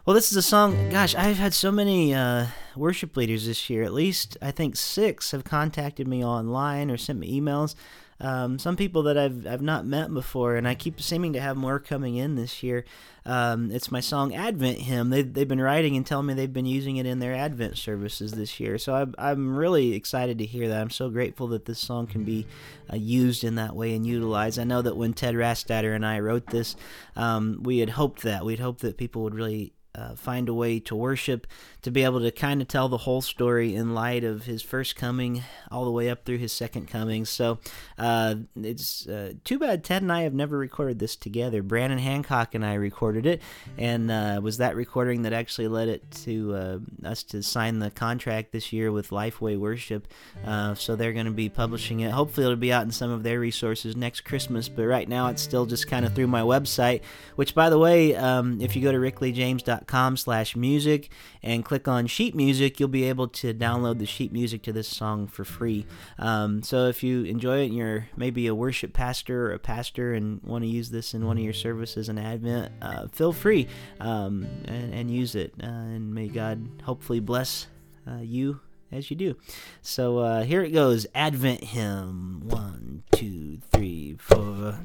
Well, 0.07 0.15
this 0.15 0.31
is 0.31 0.37
a 0.39 0.43
song. 0.43 0.89
Gosh, 0.89 1.15
I've 1.15 1.37
had 1.37 1.53
so 1.53 1.71
many 1.71 2.15
uh, 2.15 2.47
worship 2.75 3.15
leaders 3.15 3.47
this 3.47 3.69
year. 3.69 3.83
At 3.83 3.93
least 3.93 4.39
I 4.41 4.51
think 4.51 4.77
six 4.77 5.33
have 5.33 5.45
contacted 5.45 6.09
me 6.09 6.25
online 6.25 6.91
or 6.91 6.97
sent 6.97 7.19
me 7.19 7.39
emails. 7.39 7.75
Um, 8.21 8.59
some 8.59 8.77
people 8.77 9.03
that 9.05 9.17
I've 9.17 9.47
I've 9.47 9.63
not 9.63 9.87
met 9.87 10.13
before, 10.13 10.57
and 10.57 10.69
I 10.69 10.75
keep 10.75 11.01
seeming 11.01 11.33
to 11.33 11.41
have 11.41 11.57
more 11.57 11.79
coming 11.79 12.17
in 12.17 12.37
this 12.37 12.63
year. 12.63 12.85
Um, 13.25 13.71
it's 13.71 13.91
my 13.91 14.01
song 14.01 14.35
Advent 14.35 14.79
Hymn. 14.79 15.11
They've 15.11 15.33
they've 15.33 15.49
been 15.49 15.61
writing 15.61 15.97
and 15.97 16.07
telling 16.07 16.27
me 16.27 16.35
they've 16.35 16.53
been 16.53 16.67
using 16.67 16.97
it 16.97 17.07
in 17.07 17.19
their 17.19 17.35
Advent 17.35 17.79
services 17.79 18.33
this 18.33 18.61
year. 18.61 18.77
So 18.79 18.95
I'm 18.95 19.15
I'm 19.19 19.57
really 19.57 19.95
excited 19.95 20.39
to 20.39 20.47
hear 20.47 20.69
that. 20.69 20.81
I'm 20.81 20.91
so 20.91 21.09
grateful 21.09 21.49
that 21.49 21.65
this 21.65 21.79
song 21.79 22.07
can 22.07 22.25
be 22.25 22.47
uh, 22.93 22.97
used 22.97 23.43
in 23.43 23.55
that 23.55 23.75
way 23.75 23.95
and 23.95 24.07
utilized. 24.07 24.59
I 24.59 24.65
know 24.65 24.83
that 24.83 24.97
when 24.97 25.15
Ted 25.15 25.35
Rastatter 25.35 25.95
and 25.95 26.05
I 26.05 26.21
wrote 26.21 26.47
this, 26.47 26.77
um, 27.17 27.61
we 27.63 27.79
had 27.79 27.91
hoped 27.91 28.23
that 28.23 28.45
we'd 28.45 28.61
hoped 28.61 28.81
that 28.81 28.99
people 28.99 29.23
would 29.23 29.35
really 29.35 29.73
uh, 29.95 30.15
find 30.15 30.49
a 30.49 30.55
way 30.55 30.79
to 30.79 30.95
worship, 30.95 31.47
to 31.83 31.91
be 31.91 32.05
able 32.05 32.21
to 32.21 32.31
kind 32.31 32.63
of 32.63 32.69
tell 32.69 32.89
the 32.89 32.99
whole 32.99 33.21
story 33.21 33.75
in 33.75 33.95
light 33.95 34.23
of 34.23 34.45
his 34.45 34.63
first 34.63 34.95
coming 34.95 35.43
all 35.71 35.85
the 35.85 35.91
way 35.91 36.09
up 36.09 36.25
through 36.25 36.39
his 36.39 36.53
second 36.53 36.87
coming. 36.87 37.25
So 37.25 37.59
uh, 37.99 38.37
it's 38.57 39.07
uh, 39.09 39.33
too 39.45 39.59
bad 39.59 39.83
Ted 39.83 40.03
and 40.03 40.13
I 40.13 40.23
have 40.23 40.35
never 40.35 40.57
recorded 40.57 40.99
this 40.99 41.17
together. 41.17 41.63
Brandon 41.63 41.99
Hancock 41.99 42.55
and 42.55 42.65
I 42.65 42.75
recorded 42.75 43.27
it, 43.27 43.43
and 43.77 44.11
uh, 44.11 44.41
was 44.43 44.59
that 44.59 44.77
recording 44.77 45.23
that 45.23 45.33
actually 45.33 45.69
led 45.69 45.89
it 45.89 46.09
to 46.23 46.55
uh, 46.55 46.79
us 47.09 47.23
to 47.25 47.43
sign 47.43 47.81
the 47.81 47.91
contract 47.91 48.53
this 48.53 48.73
year 48.73 48.93
with 48.93 49.11
Lifeway 49.11 49.59
Worship. 49.59 50.07
Uh, 50.45 50.75
so 50.75 50.95
they're 50.95 51.13
going 51.13 51.27
to 51.27 51.33
be 51.33 51.49
publishing 51.49 52.01
it. 52.01 52.13
Hopefully, 52.13 52.47
it'll 52.47 52.57
be 52.57 52.73
out 52.73 52.85
in 52.85 52.93
some 52.93 53.11
of 53.11 53.25
their 53.25 53.41
resources 53.41 53.97
next 53.97 54.21
Christmas. 54.21 54.69
But 54.69 54.85
right 54.85 55.09
now, 55.09 55.29
it's 55.29 55.43
still 55.43 55.67
just 55.67 55.89
kind 55.89 56.07
of 56.07 56.15
through 56.15 56.29
my 56.29 56.43
website. 56.43 57.03
Which, 57.35 57.55
by 57.55 57.71
the 57.71 57.79
way, 57.79 58.15
um, 58.15 58.61
if 58.61 58.77
you 58.77 58.83
go 58.83 58.93
to 58.93 58.99
rickleejames.com 58.99 59.81
com 59.91 60.17
slash 60.17 60.55
music 60.55 61.11
and 61.43 61.65
click 61.65 61.89
on 61.89 62.07
sheet 62.07 62.35
music, 62.35 62.79
you'll 62.79 62.89
be 62.89 63.05
able 63.05 63.27
to 63.27 63.53
download 63.53 63.99
the 63.99 64.07
sheet 64.07 64.33
music 64.33 64.63
to 64.63 64.73
this 64.73 64.87
song 64.87 65.27
for 65.27 65.45
free. 65.45 65.85
Um, 66.17 66.63
so 66.63 66.87
if 66.87 67.03
you 67.03 67.25
enjoy 67.25 67.63
it 67.63 67.67
and 67.67 67.75
you're 67.75 68.09
maybe 68.17 68.47
a 68.47 68.55
worship 68.55 68.93
pastor 68.93 69.49
or 69.49 69.53
a 69.53 69.59
pastor 69.59 70.15
and 70.15 70.41
want 70.45 70.63
to 70.63 70.69
use 70.69 70.91
this 70.91 71.13
in 71.13 71.27
one 71.27 71.37
of 71.37 71.43
your 71.43 71.53
services 71.53 72.09
in 72.09 72.19
Advent, 72.19 72.73
uh, 72.81 73.09
feel 73.09 73.33
free 73.33 73.67
um, 73.99 74.47
and, 74.67 74.95
and, 74.95 75.11
use 75.11 75.35
it. 75.35 75.53
Uh, 75.61 75.67
and 75.67 76.15
may 76.15 76.29
God 76.29 76.69
hopefully 76.85 77.19
bless 77.19 77.67
uh, 78.09 78.21
you 78.21 78.61
as 78.93 79.11
you 79.11 79.17
do. 79.17 79.37
So 79.83 80.19
uh, 80.19 80.45
here 80.45 80.63
it 80.63 80.71
goes 80.71 81.07
Advent 81.17 81.65
hymn. 81.65 82.43
One, 82.45 83.03
two, 83.11 83.59
three, 83.73 84.17
four. 84.21 84.79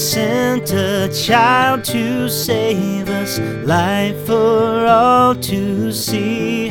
Sent 0.00 0.72
a 0.72 1.10
child 1.12 1.84
to 1.84 2.26
save 2.28 3.08
us, 3.10 3.38
life 3.66 4.16
for 4.24 4.86
all 4.86 5.34
to 5.34 5.92
see. 5.92 6.68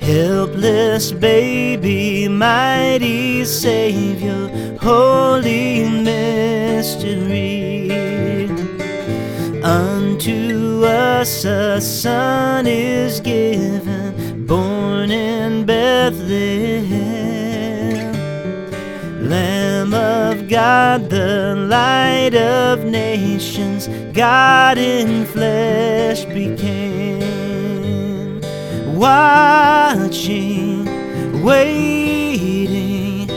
Helpless 0.00 1.12
baby, 1.12 2.26
mighty 2.26 3.44
Savior, 3.44 4.48
holy 4.80 5.90
mystery. 5.90 7.90
Unto 9.62 10.86
us 10.86 11.44
a 11.44 11.80
son 11.82 12.66
is 12.66 13.20
given, 13.20 14.46
born 14.46 15.10
in 15.10 15.66
Bethlehem. 15.66 17.01
God, 20.52 21.08
the 21.08 21.54
light 21.56 22.34
of 22.34 22.84
nations, 22.84 23.88
God 24.12 24.76
in 24.76 25.24
flesh 25.24 26.26
became. 26.26 27.22
Watching, 28.94 30.84
waiting, 31.42 33.28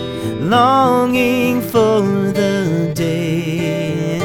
longing 0.49 1.62
for 1.62 2.01
the 2.34 2.91
day 2.93 4.19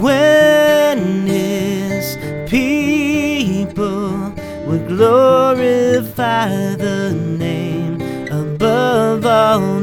when 0.00 1.26
his 1.26 2.16
people 2.48 4.32
would 4.68 4.86
glorify 4.86 6.76
the 6.76 7.12
name 7.12 8.00
above 8.30 9.26
all 9.26 9.81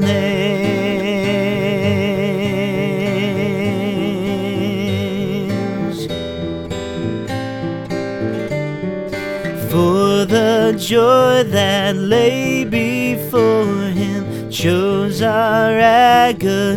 joy 10.79 11.43
that 11.43 11.95
lay 11.95 12.63
before 12.63 13.89
him 13.89 14.49
chose 14.49 15.21
our 15.21 15.77
agony. 15.77 16.69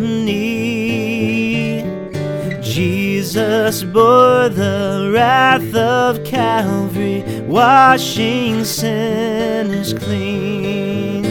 Jesus 2.61 3.83
bore 3.83 4.49
the 4.49 5.11
wrath 5.13 5.73
of 5.73 6.23
Calvary, 6.25 7.23
washing 7.47 8.65
sinners 8.65 9.93
clean. 9.93 11.23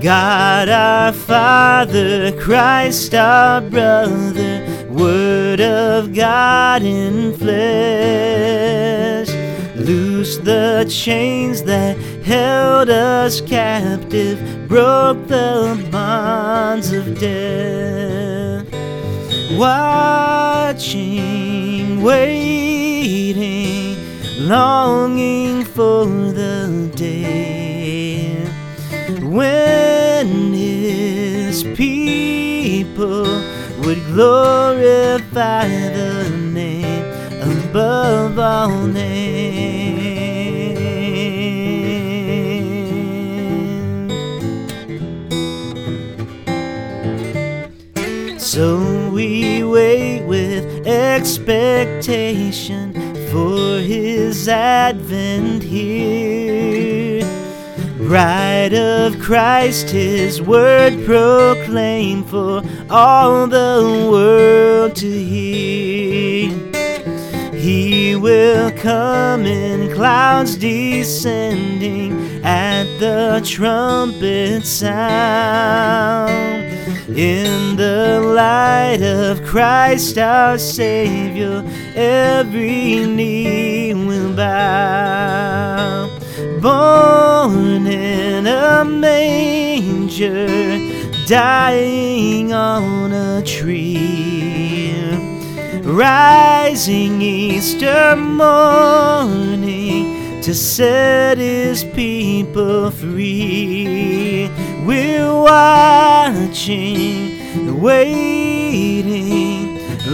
God 0.00 0.68
our 0.68 1.12
Father, 1.12 2.30
Christ 2.38 3.14
our 3.14 3.62
brother, 3.62 4.86
Word 4.90 5.60
of 5.62 6.12
God 6.14 6.82
in 6.82 7.32
flesh, 7.38 9.13
loose 9.84 10.38
the 10.38 10.86
chains 10.88 11.62
that 11.64 11.98
held 12.24 12.88
us 12.88 13.40
captive, 13.42 14.66
broke 14.66 15.26
the 15.26 15.78
bonds 15.90 16.90
of 16.92 17.18
death. 17.18 18.66
Watching, 19.58 21.02
waiting, 22.02 23.96
longing 24.48 25.64
for 25.64 26.06
the 26.06 26.90
day 26.96 28.44
when 29.20 30.52
his 30.52 31.62
people 31.76 33.42
would 33.84 34.02
glorify 34.06 35.68
the 35.68 36.30
name 36.52 37.04
above 37.42 38.38
all 38.38 38.86
names. 38.86 39.53
So 48.54 49.10
we 49.10 49.64
wait 49.64 50.22
with 50.26 50.86
expectation 50.86 52.92
for 53.32 53.80
his 53.80 54.48
advent 54.48 55.64
here. 55.64 57.24
Bride 58.06 58.74
of 58.74 59.18
Christ, 59.18 59.90
his 59.90 60.40
word 60.40 61.04
proclaim 61.04 62.22
for 62.22 62.62
all 62.88 63.48
the 63.48 64.08
world 64.08 64.94
to 64.98 65.10
hear. 65.10 66.52
He 67.52 68.14
will 68.14 68.70
come 68.78 69.46
in 69.46 69.92
clouds 69.92 70.56
descending 70.56 72.44
at 72.44 72.84
the 73.00 73.42
trumpet 73.44 74.64
sound. 74.64 76.54
In 77.08 77.76
the 77.76 78.20
light 78.20 79.02
of 79.02 79.42
Christ 79.44 80.18
our 80.18 80.58
Savior, 80.58 81.62
every 81.94 83.06
knee 83.06 83.94
will 83.94 84.34
bow. 84.34 86.08
Born 86.60 87.86
in 87.86 88.46
a 88.46 88.84
manger, 88.84 90.46
dying 91.26 92.52
on 92.52 93.12
a 93.12 93.42
tree 93.42 94.64
rising 95.84 97.20
Easter 97.20 98.16
morning 98.16 99.62
to 100.42 100.54
set 100.54 101.38
his 101.38 101.84
people 101.84 102.90
free. 102.90 104.33
We're 104.86 105.32
watching, 105.32 107.30
waiting, 107.80 109.24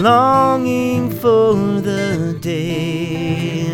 longing 0.00 1.10
for 1.10 1.54
the 1.80 2.38
day 2.40 3.66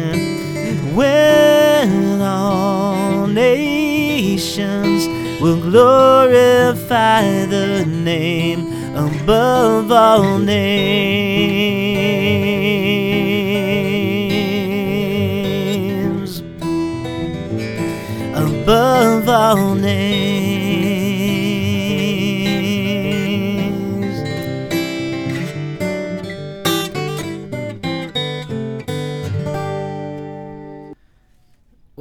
when 0.94 2.22
all 2.22 3.26
nations 3.26 5.06
will 5.38 5.60
glorify 5.60 7.44
the 7.44 7.84
name 7.84 8.72
above 8.96 9.92
all 9.92 10.38
names. 10.38 11.26
Above 18.34 19.28
all 19.28 19.74
names. 19.74 20.35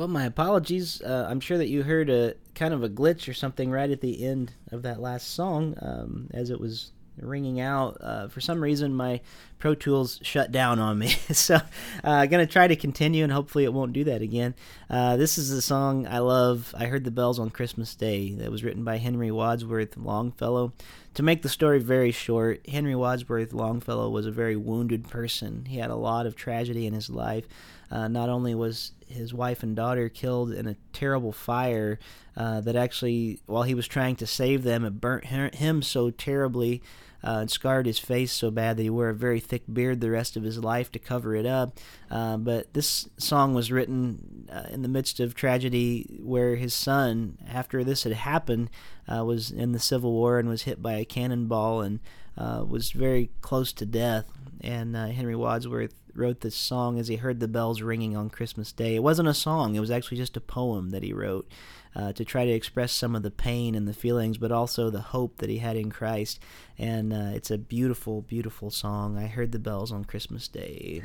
Well, 0.05 0.13
my 0.13 0.25
apologies. 0.25 1.01
Uh, 1.01 1.25
I'm 1.27 1.39
sure 1.39 1.57
that 1.57 1.67
you 1.67 1.81
heard 1.81 2.11
a 2.11 2.35
kind 2.53 2.75
of 2.75 2.83
a 2.83 2.89
glitch 2.89 3.27
or 3.27 3.33
something 3.33 3.71
right 3.71 3.89
at 3.89 4.01
the 4.01 4.23
end 4.23 4.51
of 4.71 4.83
that 4.83 5.01
last 5.01 5.33
song, 5.33 5.73
um, 5.81 6.29
as 6.31 6.51
it 6.51 6.59
was 6.59 6.91
ringing 7.17 7.59
out. 7.59 7.97
Uh, 7.99 8.27
for 8.27 8.39
some 8.39 8.61
reason, 8.61 8.93
my 8.93 9.21
Pro 9.57 9.73
Tools 9.73 10.19
shut 10.21 10.51
down 10.51 10.77
on 10.77 10.99
me. 10.99 11.07
so 11.31 11.55
I'm 12.03 12.11
uh, 12.19 12.25
going 12.27 12.45
to 12.45 12.53
try 12.53 12.67
to 12.67 12.75
continue, 12.75 13.23
and 13.23 13.33
hopefully 13.33 13.63
it 13.63 13.73
won't 13.73 13.93
do 13.93 14.03
that 14.03 14.21
again. 14.21 14.53
Uh, 14.91 15.17
this 15.17 15.39
is 15.39 15.49
a 15.49 15.59
song 15.59 16.05
I 16.05 16.19
love. 16.19 16.75
I 16.77 16.85
heard 16.85 17.03
the 17.03 17.09
bells 17.09 17.39
on 17.39 17.49
Christmas 17.49 17.95
Day. 17.95 18.31
That 18.35 18.51
was 18.51 18.63
written 18.63 18.83
by 18.83 18.97
Henry 18.97 19.31
Wadsworth 19.31 19.97
Longfellow. 19.97 20.73
To 21.15 21.23
make 21.23 21.41
the 21.41 21.49
story 21.49 21.79
very 21.79 22.11
short, 22.11 22.69
Henry 22.69 22.93
Wadsworth 22.93 23.53
Longfellow 23.53 24.11
was 24.11 24.27
a 24.27 24.31
very 24.31 24.55
wounded 24.55 25.09
person. 25.09 25.65
He 25.65 25.79
had 25.79 25.89
a 25.89 25.95
lot 25.95 26.27
of 26.27 26.35
tragedy 26.35 26.85
in 26.85 26.93
his 26.93 27.09
life. 27.09 27.47
Uh, 27.89 28.07
not 28.07 28.29
only 28.29 28.53
was 28.53 28.91
his 29.07 29.33
wife 29.33 29.63
and 29.63 29.75
daughter 29.75 30.09
killed 30.09 30.51
in 30.51 30.67
a 30.67 30.75
terrible 30.93 31.31
fire 31.31 31.99
uh, 32.35 32.61
that 32.61 32.75
actually, 32.75 33.39
while 33.45 33.63
he 33.63 33.75
was 33.75 33.87
trying 33.87 34.15
to 34.17 34.27
save 34.27 34.63
them, 34.63 34.83
it 34.83 35.01
burnt 35.01 35.25
him 35.25 35.81
so 35.81 36.09
terribly 36.09 36.81
uh, 37.25 37.39
and 37.39 37.49
scarred 37.49 37.87
his 37.87 37.97
face 37.97 38.31
so 38.31 38.51
bad 38.51 38.77
that 38.77 38.83
he 38.83 38.89
wore 38.89 39.09
a 39.09 39.13
very 39.13 39.39
thick 39.39 39.63
beard 39.71 39.99
the 39.99 40.11
rest 40.11 40.37
of 40.37 40.43
his 40.43 40.59
life 40.59 40.91
to 40.91 40.99
cover 40.99 41.35
it 41.35 41.45
up. 41.45 41.77
Uh, 42.11 42.37
but 42.37 42.71
this 42.73 43.09
song 43.17 43.53
was 43.55 43.71
written 43.71 44.47
uh, 44.51 44.67
in 44.69 44.83
the 44.83 44.87
midst 44.87 45.19
of 45.19 45.33
tragedy 45.33 46.19
where 46.21 46.55
his 46.55 46.73
son, 46.73 47.37
after 47.51 47.83
this 47.83 48.03
had 48.03 48.13
happened, 48.13 48.69
uh, 49.07 49.25
was 49.25 49.49
in 49.49 49.71
the 49.71 49.79
Civil 49.79 50.11
War 50.11 50.37
and 50.37 50.47
was 50.47 50.63
hit 50.63 50.81
by 50.81 50.93
a 50.93 51.05
cannonball 51.05 51.81
and 51.81 51.99
uh, 52.37 52.63
was 52.67 52.91
very 52.91 53.31
close 53.41 53.73
to 53.73 53.85
death. 53.85 54.25
And 54.61 54.95
uh, 54.95 55.07
Henry 55.07 55.35
Wadsworth 55.35 55.95
wrote 56.15 56.41
this 56.41 56.55
song 56.55 56.99
as 56.99 57.07
he 57.07 57.17
heard 57.17 57.39
the 57.39 57.47
bells 57.47 57.81
ringing 57.81 58.15
on 58.15 58.29
Christmas 58.29 58.71
Day. 58.71 58.95
It 58.95 59.03
wasn't 59.03 59.27
a 59.27 59.33
song, 59.33 59.75
it 59.75 59.79
was 59.79 59.91
actually 59.91 60.17
just 60.17 60.37
a 60.37 60.41
poem 60.41 60.89
that 60.91 61.03
he 61.03 61.13
wrote 61.13 61.47
uh, 61.95 62.11
to 62.13 62.25
try 62.25 62.45
to 62.45 62.51
express 62.51 62.91
some 62.91 63.15
of 63.15 63.23
the 63.23 63.31
pain 63.31 63.73
and 63.73 63.87
the 63.87 63.93
feelings, 63.93 64.37
but 64.37 64.51
also 64.51 64.89
the 64.89 65.01
hope 65.01 65.37
that 65.37 65.49
he 65.49 65.59
had 65.59 65.77
in 65.77 65.89
Christ. 65.89 66.39
And 66.77 67.13
uh, 67.13 67.31
it's 67.33 67.51
a 67.51 67.57
beautiful, 67.57 68.21
beautiful 68.21 68.69
song. 68.69 69.17
I 69.17 69.27
heard 69.27 69.51
the 69.51 69.59
bells 69.59 69.91
on 69.91 70.03
Christmas 70.03 70.47
Day. 70.47 71.03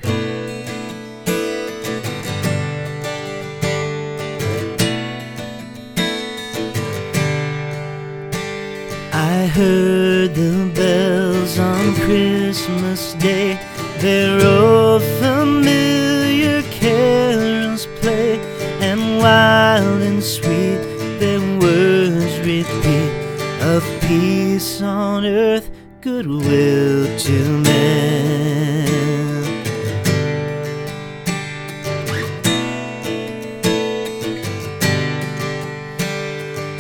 I 9.13 9.47
heard 9.47 10.35
the 10.35 10.73
bells 10.75 11.59
on 11.59 11.95
Christmas 11.95 13.15
Day. 13.15 13.59
They're 14.01 14.41
old 14.47 15.03
familiar 15.21 16.63
carols 16.71 17.87
play, 18.01 18.41
and 18.81 19.19
wild 19.19 20.01
and 20.01 20.25
sweet 20.25 20.81
their 21.21 21.39
words 21.61 22.39
repeat 22.39 23.13
of 23.61 23.85
peace 24.01 24.81
on 24.81 25.27
earth, 25.27 25.71
goodwill 26.01 27.19
to 27.19 27.59
men. 27.59 28.01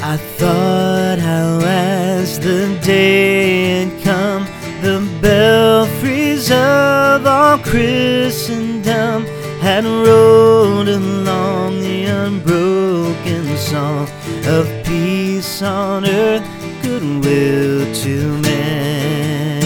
I 0.03 0.17
thought 0.39 1.19
how 1.19 1.61
as 1.67 2.41
the 2.41 2.81
day 2.83 3.30
rolled 10.07 10.89
along 10.89 11.81
the 11.81 12.05
unbroken 12.05 13.57
song 13.57 14.09
of 14.47 14.67
peace 14.85 15.63
on 15.63 16.05
earth, 16.07 16.47
goodwill 16.83 17.95
to 17.95 18.39
men. 18.43 19.61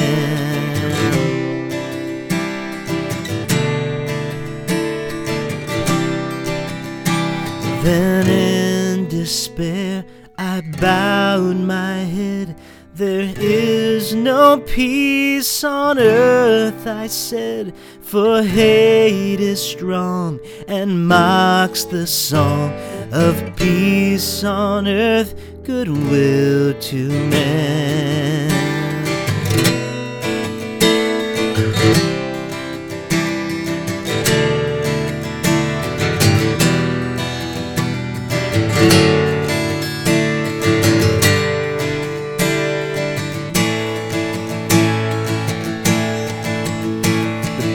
Then 7.82 8.26
in 8.28 9.08
despair 9.08 10.04
I 10.38 10.62
bowed 10.80 11.56
my 11.56 11.98
head. 11.98 12.56
There 12.94 13.34
is 13.36 14.14
no 14.14 14.60
peace 14.60 15.64
on 15.64 15.98
earth, 15.98 16.86
I 16.86 17.08
said, 17.08 17.74
for 18.14 18.44
hate 18.44 19.40
is 19.40 19.60
strong 19.60 20.38
and 20.68 21.08
mocks 21.08 21.82
the 21.82 22.06
song 22.06 22.72
of 23.10 23.56
peace 23.56 24.44
on 24.44 24.86
earth, 24.86 25.34
goodwill 25.64 26.78
to 26.78 27.08
men. 27.08 28.73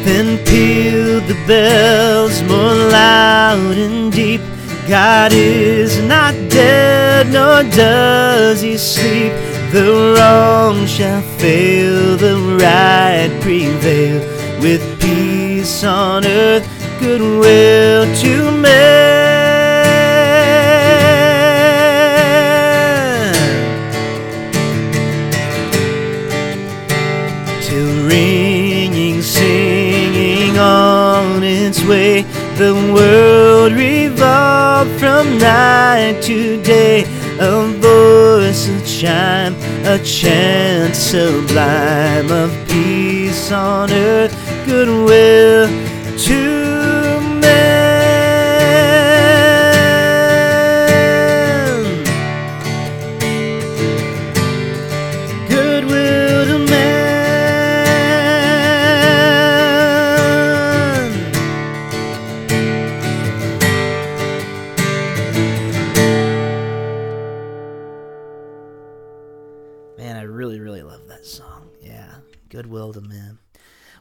Then 0.05 0.37
peal 0.45 1.19
the 1.21 1.37
bells 1.45 2.41
more 2.43 2.75
loud 2.91 3.77
and 3.77 4.11
deep. 4.11 4.41
God 4.87 5.31
is 5.33 6.01
not 6.01 6.33
dead, 6.49 7.27
nor 7.31 7.63
does 7.75 8.61
he 8.61 8.77
sleep. 8.77 9.33
The 9.71 10.15
wrong 10.17 10.87
shall 10.87 11.21
fail, 11.37 12.17
the 12.17 12.37
right 12.59 13.29
prevail. 13.41 14.19
With 14.61 14.81
peace 14.99 15.83
on 15.83 16.25
earth, 16.25 16.67
goodwill 16.99 18.15
to 18.15 18.51
men. 18.51 19.18
From 35.19 35.37
night 35.37 36.21
to 36.21 36.61
day. 36.61 37.03
A 37.41 37.67
voice, 37.85 38.69
a 38.69 38.79
chime, 38.85 39.55
a 39.85 39.99
chant 39.99 40.95
sublime 40.95 42.31
of 42.31 42.49
peace 42.69 43.51
on 43.51 43.91
earth, 43.91 44.33
goodwill 44.65 45.67
to 46.19 46.58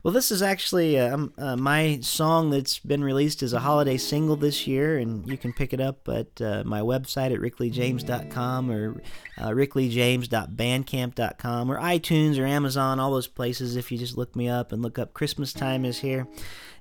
Well, 0.09 0.15
this 0.15 0.33
is 0.33 0.41
actually 0.41 0.99
uh, 0.99 1.15
um, 1.15 1.35
uh, 1.37 1.55
my 1.55 1.99
song 2.01 2.49
that's 2.49 2.79
been 2.79 3.05
released 3.05 3.43
as 3.43 3.53
a 3.53 3.61
holiday 3.61 3.99
single 3.99 4.37
this 4.37 4.67
year, 4.67 4.97
and 4.97 5.29
you 5.29 5.37
can 5.37 5.53
pick 5.53 5.75
it 5.75 5.83
up 5.83 6.09
at 6.09 6.41
uh, 6.41 6.63
my 6.65 6.81
website 6.81 7.31
at 7.31 7.41
rickleejames.com 7.41 8.71
or 8.71 9.03
uh, 9.39 9.51
rickleejames.bandcamp.com 9.51 11.71
or 11.71 11.79
iTunes 11.79 12.39
or 12.39 12.45
Amazon, 12.45 13.01
all 13.01 13.13
those 13.13 13.27
places. 13.27 13.77
If 13.77 13.93
you 13.93 13.99
just 13.99 14.17
look 14.17 14.35
me 14.37 14.49
up 14.49 14.73
and 14.73 14.83
look 14.83 14.99
up 14.99 15.13
Christmas 15.15 15.53
Time 15.53 15.85
is 15.85 15.99
Here. 15.99 16.27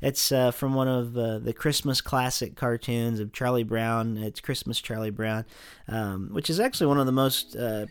It's 0.02 0.32
uh, 0.32 0.52
from 0.52 0.76
one 0.76 0.88
of 0.88 1.18
uh, 1.18 1.40
the 1.40 1.54
Christmas 1.54 2.02
classic 2.02 2.56
cartoons 2.56 3.20
of 3.20 3.34
Charlie 3.34 3.64
Brown. 3.64 4.18
It's 4.18 4.40
Christmas 4.40 4.80
Charlie 4.80 5.10
Brown, 5.10 5.46
um, 5.88 6.30
which 6.32 6.50
is 6.50 6.60
actually 6.60 6.88
one 6.88 7.00
of 7.00 7.08
the 7.08 7.12
most 7.12 7.56
uh, 7.56 7.88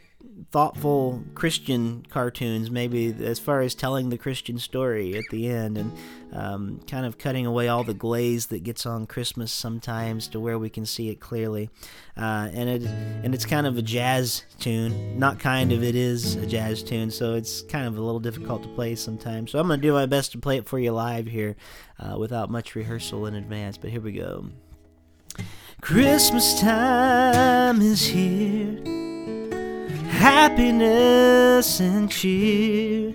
thoughtful 0.50 1.24
Christian 1.34 2.04
cartoons, 2.08 2.70
maybe 2.70 3.14
as 3.24 3.38
far 3.38 3.60
as 3.60 3.74
telling 3.74 4.10
the 4.10 4.18
Christian 4.18 4.58
story 4.58 5.16
at 5.16 5.24
the 5.30 5.48
end 5.48 5.78
and 5.78 5.92
um, 6.32 6.80
kind 6.86 7.06
of 7.06 7.18
cutting 7.18 7.46
away 7.46 7.68
all 7.68 7.84
the 7.84 7.94
glaze 7.94 8.46
that 8.46 8.62
gets 8.62 8.86
on 8.86 9.06
Christmas 9.06 9.52
sometimes 9.52 10.28
to 10.28 10.40
where 10.40 10.58
we 10.58 10.70
can 10.70 10.86
see 10.86 11.08
it 11.08 11.20
clearly. 11.20 11.70
Uh, 12.16 12.48
and 12.54 12.68
it 12.70 12.82
and 12.82 13.34
it's 13.34 13.44
kind 13.44 13.66
of 13.66 13.76
a 13.76 13.82
jazz 13.82 14.42
tune, 14.58 15.18
not 15.18 15.38
kind 15.38 15.70
of, 15.70 15.82
it 15.82 15.94
is 15.94 16.36
a 16.36 16.46
jazz 16.46 16.82
tune, 16.82 17.10
so 17.10 17.34
it's 17.34 17.60
kind 17.62 17.86
of 17.86 17.98
a 17.98 18.00
little 18.00 18.20
difficult 18.20 18.62
to 18.62 18.68
play 18.70 18.94
sometimes. 18.94 19.50
So 19.50 19.58
I'm 19.58 19.68
gonna 19.68 19.82
do 19.82 19.92
my 19.92 20.06
best 20.06 20.32
to 20.32 20.38
play 20.38 20.56
it 20.56 20.66
for 20.66 20.78
you 20.78 20.92
live 20.92 21.26
here 21.26 21.56
uh, 21.98 22.16
without 22.18 22.48
much 22.48 22.74
rehearsal 22.74 23.26
in 23.26 23.34
advance. 23.34 23.76
But 23.76 23.90
here 23.90 24.00
we 24.00 24.12
go. 24.12 24.46
Christmas 25.82 26.58
time 26.58 27.82
is 27.82 28.06
here. 28.06 28.80
happiness 30.46 31.80
and 31.80 32.10
cheer. 32.10 33.14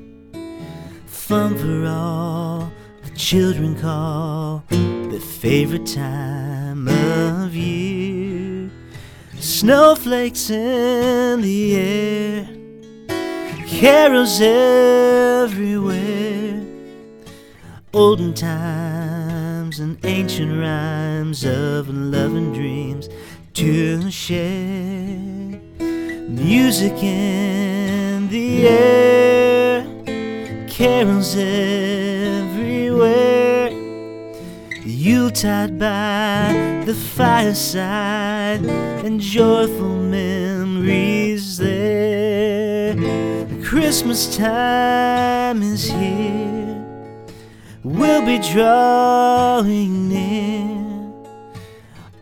Fun 1.07 1.57
for 1.57 1.87
all 1.87 2.71
the 3.03 3.09
children 3.15 3.75
call 3.79 4.63
the 4.69 5.19
favorite 5.19 5.87
time 5.87 6.87
of 6.87 7.55
year. 7.55 8.11
Snowflakes 9.41 10.51
in 10.51 11.41
the 11.41 11.75
air, 11.75 12.47
carols 13.65 14.39
everywhere. 14.39 15.97
Olden 17.91 18.36
times 18.36 19.80
and 19.80 19.97
ancient 20.06 20.62
rhymes 20.62 21.43
of 21.43 21.89
love 21.89 22.36
and 22.36 22.54
dreams 22.54 23.10
to 23.56 24.12
share. 24.12 25.17
Music 26.30 26.93
in 27.01 28.30
the 28.30 28.67
air, 28.67 29.84
carols 30.67 31.36
everywhere. 31.36 32.62
Yuletide 34.91 35.80
by 35.80 36.84
the 36.86 36.93
fireside, 36.93 38.63
and 39.06 39.19
joyful 39.21 39.95
memories 39.95 41.58
there. 41.58 42.95
Christmas 43.63 44.36
time 44.36 45.62
is 45.62 45.86
here, 45.86 46.86
we'll 47.84 48.25
be 48.25 48.38
drawing 48.54 50.10
near. 50.10 51.13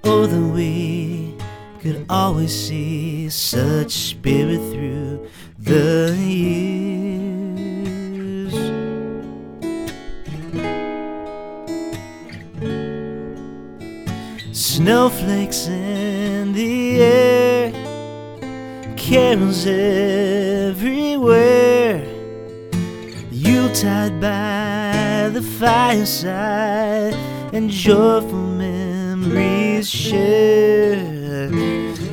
Oh, 0.03 0.27
that 0.27 0.53
we 0.53 1.35
could 1.81 2.05
always 2.09 2.53
see 2.67 3.29
such 3.29 3.91
spirit 3.91 4.61
through 4.71 5.27
the 5.57 6.15
years. 6.17 6.88
Snowflakes 14.79 15.67
in 15.67 16.53
the 16.53 17.01
air, 17.01 17.69
carols 18.95 19.67
everywhere. 20.77 21.27
Yuletide 23.29 24.21
by 24.21 25.27
the 25.33 25.41
fireside, 25.41 27.13
and 27.51 27.69
joyful 27.69 28.31
memories 28.31 29.89
shared. 29.89 31.51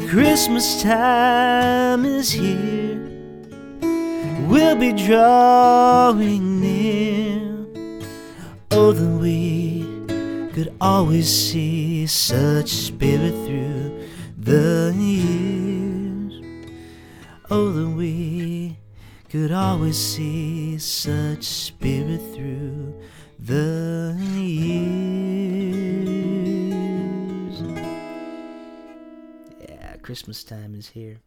Christmas 0.09 0.83
time 0.83 2.05
is 2.05 2.33
here, 2.33 2.98
we'll 4.48 4.74
be 4.74 4.92
drawing 4.92 6.61
near. 6.61 7.64
Oh, 8.72 8.90
that 8.90 9.20
we 9.22 9.76
could 10.57 10.75
always 10.81 11.29
see 11.29 12.07
such 12.07 12.71
spirit 12.71 13.35
through 13.45 14.09
the 14.38 14.95
years. 14.97 16.33
Oh, 17.51 17.71
that 17.73 17.90
we 17.90 18.79
could 19.29 19.53
always 19.53 19.99
see 19.99 20.79
such 20.79 21.45
spirit 21.45 22.23
through 22.35 22.99
the 23.38 24.16
years. 24.33 24.57
Yeah, 29.61 29.97
Christmas 29.99 30.42
time 30.42 30.75
is 30.75 30.88
here. 30.88 31.19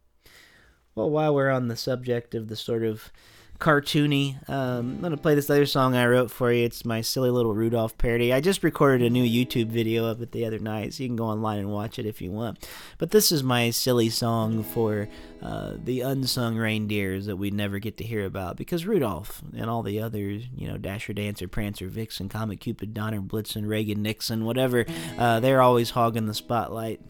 Well, 0.96 1.08
while 1.08 1.32
we're 1.36 1.50
on 1.50 1.68
the 1.68 1.76
subject 1.76 2.34
of 2.34 2.48
the 2.48 2.56
sort 2.56 2.82
of 2.82 3.12
cartoony. 3.60 4.48
Um, 4.48 4.96
I'm 4.96 5.00
gonna 5.00 5.16
play 5.16 5.34
this 5.34 5.50
other 5.50 5.66
song 5.66 5.94
I 5.94 6.06
wrote 6.06 6.30
for 6.30 6.50
you. 6.50 6.64
It's 6.64 6.84
my 6.84 7.02
silly 7.02 7.30
little 7.30 7.54
Rudolph 7.54 7.96
parody. 7.98 8.32
I 8.32 8.40
just 8.40 8.64
recorded 8.64 9.06
a 9.06 9.10
new 9.10 9.24
YouTube 9.24 9.68
video 9.68 10.06
of 10.06 10.20
it 10.22 10.32
the 10.32 10.46
other 10.46 10.58
night, 10.58 10.94
so 10.94 11.02
you 11.02 11.08
can 11.08 11.16
go 11.16 11.26
online 11.26 11.58
and 11.58 11.70
watch 11.70 11.98
it 11.98 12.06
if 12.06 12.20
you 12.20 12.30
want. 12.30 12.66
But 12.98 13.10
this 13.10 13.30
is 13.30 13.42
my 13.42 13.70
silly 13.70 14.08
song 14.08 14.64
for 14.64 15.08
uh, 15.42 15.74
the 15.76 16.00
unsung 16.00 16.56
reindeers 16.56 17.26
that 17.26 17.36
we 17.36 17.50
never 17.50 17.78
get 17.78 17.98
to 17.98 18.04
hear 18.04 18.24
about 18.24 18.56
because 18.56 18.86
Rudolph 18.86 19.42
and 19.56 19.68
all 19.68 19.82
the 19.82 20.00
others, 20.00 20.44
you 20.56 20.66
know, 20.66 20.78
Dasher, 20.78 21.12
Dancer, 21.12 21.46
Prancer, 21.46 21.88
Vixen, 21.88 22.28
Comet, 22.28 22.60
Cupid, 22.60 22.94
Donner, 22.94 23.20
Blitzen, 23.20 23.68
Reagan, 23.68 24.02
Nixon, 24.02 24.44
whatever, 24.44 24.86
uh, 25.18 25.38
they're 25.40 25.62
always 25.62 25.90
hogging 25.90 26.26
the 26.26 26.34
spotlight. 26.34 27.00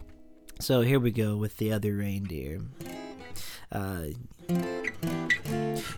So 0.59 0.83
here 0.83 1.01
we 1.01 1.11
go 1.11 1.37
with 1.37 1.57
the 1.57 1.73
other 1.73 1.95
reindeer. 1.95 2.61
Uh, 3.73 4.09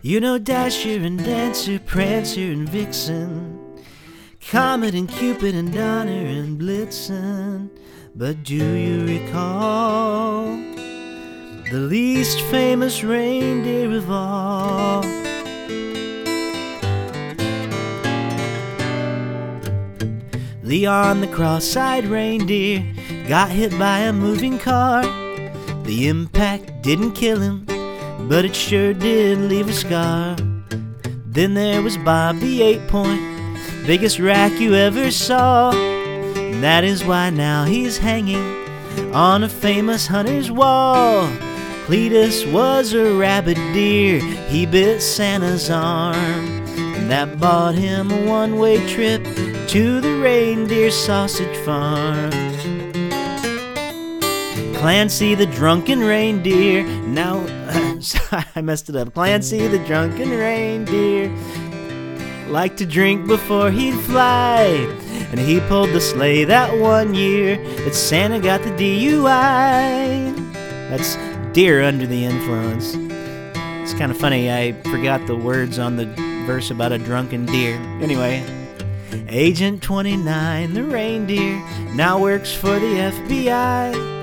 you 0.02 0.20
know 0.20 0.38
Dasher 0.38 0.98
and 1.02 1.18
Dancer, 1.18 1.78
Prancer 1.78 2.40
and 2.40 2.68
Vixen, 2.68 3.58
Comet 4.50 4.94
and 4.94 5.08
Cupid 5.08 5.54
and 5.54 5.72
Donner 5.72 6.26
and 6.26 6.60
Blitzen. 6.60 7.70
But 8.14 8.42
do 8.42 8.54
you 8.54 9.06
recall 9.06 10.56
the 11.70 11.78
least 11.78 12.40
famous 12.42 13.02
reindeer 13.02 13.96
of 13.96 14.10
all? 14.10 15.02
Leon 20.62 21.20
the 21.20 21.26
cross-eyed 21.28 22.06
reindeer 22.06 22.82
got 23.28 23.50
hit 23.50 23.78
by 23.78 23.98
a 23.98 24.12
moving 24.12 24.58
car. 24.58 25.02
The 25.84 26.08
impact 26.08 26.82
didn't 26.82 27.12
kill 27.12 27.40
him, 27.40 27.66
but 28.28 28.44
it 28.44 28.54
sure 28.54 28.92
did 28.92 29.38
leave 29.38 29.68
a 29.68 29.72
scar. 29.72 30.36
Then 31.26 31.54
there 31.54 31.82
was 31.82 31.96
Bob 31.96 32.38
the 32.38 32.62
eight 32.62 32.86
point, 32.88 33.20
biggest 33.86 34.18
rack 34.18 34.52
you 34.60 34.74
ever 34.74 35.10
saw. 35.10 35.72
And 35.72 36.62
that 36.62 36.84
is 36.84 37.04
why 37.04 37.30
now 37.30 37.64
he's 37.64 37.98
hanging 37.98 38.62
on 39.14 39.42
a 39.42 39.48
famous 39.48 40.06
hunter's 40.06 40.50
wall. 40.50 41.26
Cletus 41.86 42.50
was 42.52 42.92
a 42.92 43.14
rabbit 43.14 43.56
deer, 43.72 44.20
he 44.48 44.66
bit 44.66 45.00
Santa's 45.00 45.70
arm. 45.70 46.16
And 46.16 47.10
that 47.10 47.40
bought 47.40 47.74
him 47.74 48.10
a 48.10 48.26
one 48.26 48.56
way 48.56 48.86
trip 48.88 49.24
to 49.68 50.00
the 50.00 50.20
reindeer 50.22 50.90
sausage 50.90 51.56
farm. 51.64 52.30
Clancy 54.74 55.34
the 55.34 55.46
drunken 55.46 56.00
reindeer. 56.00 56.82
Now, 56.84 57.38
uh, 57.68 57.91
I 58.54 58.60
messed 58.60 58.88
it 58.88 58.96
up. 58.96 59.14
Clancy 59.14 59.66
the 59.68 59.78
drunken 59.86 60.30
reindeer 60.30 61.28
liked 62.48 62.78
to 62.78 62.86
drink 62.86 63.26
before 63.26 63.70
he'd 63.70 63.98
fly. 64.00 64.64
And 65.30 65.40
he 65.40 65.60
pulled 65.60 65.90
the 65.90 66.00
sleigh 66.00 66.44
that 66.44 66.78
one 66.78 67.14
year 67.14 67.56
that 67.84 67.94
Santa 67.94 68.40
got 68.40 68.62
the 68.62 68.70
DUI. 68.70 70.52
That's 70.90 71.16
deer 71.52 71.82
under 71.82 72.06
the 72.06 72.24
influence. 72.24 72.94
It's 73.82 73.94
kind 73.94 74.10
of 74.10 74.18
funny, 74.18 74.50
I 74.50 74.72
forgot 74.82 75.26
the 75.26 75.36
words 75.36 75.78
on 75.78 75.96
the 75.96 76.06
verse 76.46 76.70
about 76.70 76.92
a 76.92 76.98
drunken 76.98 77.46
deer. 77.46 77.76
Anyway, 78.02 78.44
Agent 79.28 79.82
29, 79.82 80.74
the 80.74 80.84
reindeer, 80.84 81.56
now 81.94 82.18
works 82.18 82.54
for 82.54 82.78
the 82.78 82.94
FBI. 82.96 84.21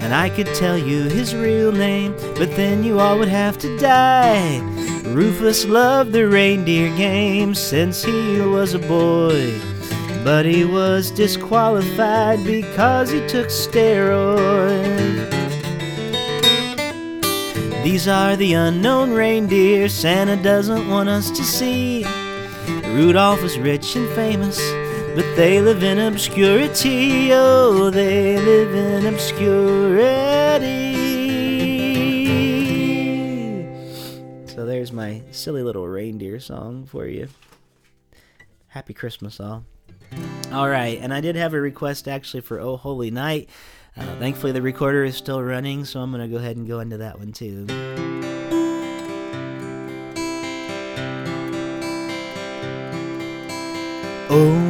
And 0.00 0.14
I 0.14 0.30
could 0.30 0.46
tell 0.54 0.76
you 0.76 1.04
his 1.04 1.34
real 1.34 1.72
name, 1.72 2.14
but 2.36 2.56
then 2.56 2.82
you 2.82 2.98
all 2.98 3.18
would 3.18 3.28
have 3.28 3.58
to 3.58 3.78
die. 3.78 4.60
Rufus 5.04 5.64
loved 5.64 6.12
the 6.12 6.26
reindeer 6.26 6.88
game 6.96 7.54
since 7.54 8.02
he 8.02 8.40
was 8.40 8.74
a 8.74 8.78
boy. 8.78 9.60
But 10.24 10.46
he 10.46 10.64
was 10.64 11.10
disqualified 11.10 12.44
because 12.44 13.10
he 13.10 13.20
took 13.26 13.48
steroids. 13.48 15.30
These 17.82 18.08
are 18.08 18.36
the 18.36 18.52
unknown 18.52 19.12
reindeer 19.12 19.88
Santa 19.88 20.36
doesn't 20.36 20.88
want 20.88 21.08
us 21.08 21.30
to 21.30 21.42
see. 21.42 22.04
Rudolph 22.94 23.42
is 23.42 23.58
rich 23.58 23.96
and 23.96 24.08
famous, 24.14 24.60
but 25.20 25.36
they 25.36 25.60
live 25.60 25.82
in 25.82 25.98
obscurity. 25.98 27.28
Oh, 27.30 27.90
they 27.90 28.38
live 28.38 28.74
in 28.74 29.04
obscurity. 29.04 30.06
So 34.46 34.64
there's 34.64 34.92
my 34.92 35.20
silly 35.30 35.62
little 35.62 35.86
reindeer 35.86 36.40
song 36.40 36.86
for 36.86 37.04
you. 37.04 37.28
Happy 38.68 38.94
Christmas, 38.94 39.38
all. 39.40 39.66
All 40.52 40.70
right, 40.70 40.98
and 40.98 41.12
I 41.12 41.20
did 41.20 41.36
have 41.36 41.52
a 41.52 41.60
request 41.60 42.08
actually 42.08 42.40
for 42.40 42.58
Oh 42.58 42.78
Holy 42.78 43.10
Night. 43.10 43.50
Uh, 43.98 44.16
thankfully, 44.18 44.52
the 44.52 44.62
recorder 44.62 45.04
is 45.04 45.16
still 45.16 45.42
running, 45.42 45.84
so 45.84 46.00
I'm 46.00 46.10
going 46.12 46.22
to 46.22 46.28
go 46.34 46.38
ahead 46.38 46.56
and 46.56 46.66
go 46.66 46.80
into 46.80 46.96
that 46.96 47.18
one 47.18 47.32
too. 47.32 47.66
Oh, 54.32 54.69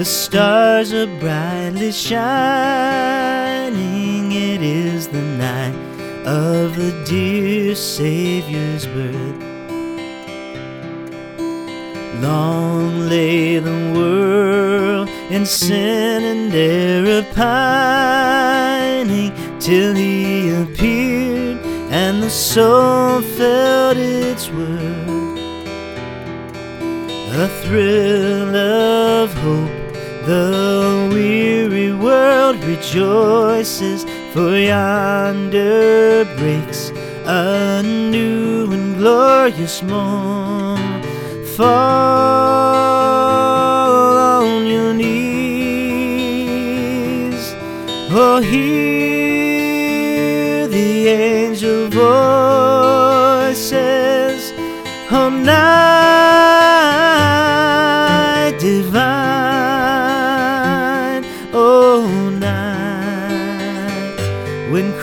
the 0.00 0.06
stars 0.06 0.94
are 0.94 1.06
brightly 1.18 1.92
shining. 1.92 2.22
It 4.32 4.62
is 4.62 5.08
the 5.08 5.20
night 5.20 5.74
of 6.26 6.74
the 6.74 6.92
dear 7.06 7.74
Savior's 7.74 8.86
birth. 8.86 9.42
Long 12.22 13.10
lay 13.10 13.58
the 13.58 13.92
world 13.94 15.10
in 15.30 15.44
sin 15.44 16.24
and 16.24 16.54
error 16.54 17.26
pining 17.34 19.32
till 19.58 19.94
he 19.94 20.48
appeared 20.62 21.58
and 21.92 22.22
the 22.22 22.30
soul 22.30 23.20
felt 23.20 23.98
its 23.98 24.48
worth. 24.48 25.10
A 27.42 27.48
thrill 27.62 28.56
of 28.56 29.09
rejoices, 32.80 34.06
for 34.32 34.56
yonder 34.56 36.24
breaks 36.38 36.90
a 37.26 37.82
new 37.82 38.72
and 38.72 38.96
glorious 38.96 39.82
morn. 39.82 41.02
Fall 41.56 41.68
on 44.46 44.66
your 44.66 44.94
knees, 44.94 45.14
oh, 48.12 48.40
hear 48.40 48.99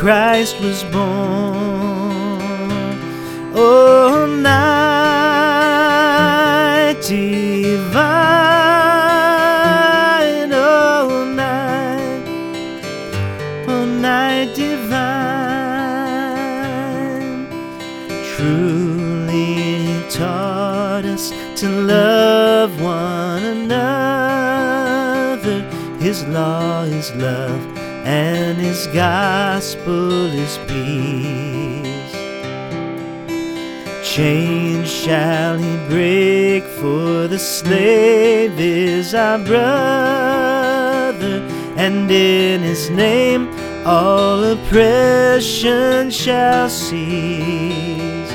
Christ 0.07 0.55
was 0.61 0.79
born, 0.85 1.03
oh, 3.53 4.25
night 4.39 4.55
divine, 7.01 7.91
oh, 10.53 11.25
night, 11.35 12.23
oh, 13.67 13.85
night 13.85 14.55
divine. 14.55 14.87
Truly 18.23 20.05
taught 20.09 21.03
us 21.03 21.33
to 21.59 21.67
love 21.67 22.81
one 22.81 23.43
another. 23.43 24.77
His 25.99 26.23
law 26.27 26.83
is 26.83 27.11
love, 27.15 27.66
and 28.07 28.57
his 28.57 28.87
gospel 28.87 30.27
is 30.27 30.57
peace. 30.59 32.15
Chains 34.01 34.89
shall 34.89 35.57
he 35.57 35.75
break, 35.89 36.63
for 36.63 37.27
the 37.27 37.37
slave 37.37 38.57
is 38.57 39.13
our 39.13 39.37
brother, 39.39 41.41
and 41.75 42.09
in 42.09 42.61
his 42.61 42.89
name 42.89 43.49
all 43.85 44.41
oppression 44.41 46.09
shall 46.09 46.69
cease. 46.69 48.31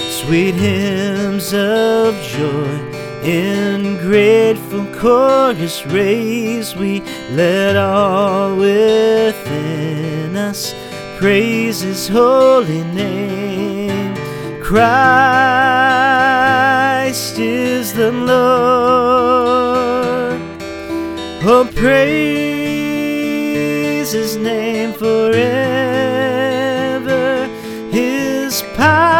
Sweet 0.00 0.54
hymns 0.54 1.52
of 1.52 2.14
joy 2.22 2.83
in 3.24 3.96
grateful 3.98 4.84
chorus 4.94 5.86
raise, 5.86 6.76
we 6.76 7.00
let 7.30 7.76
all 7.76 8.54
within 8.56 10.36
us 10.36 10.74
praise 11.18 11.80
his 11.80 12.06
holy 12.06 12.82
name. 12.92 14.14
Christ 14.62 14.98
is 17.38 17.94
the 17.94 18.12
Lord. 18.12 18.34
Oh, 21.46 21.68
praise 21.74 22.04
his 24.12 24.36
name 24.36 24.92
forever. 24.92 25.44
His 27.90 28.62
power 28.76 29.13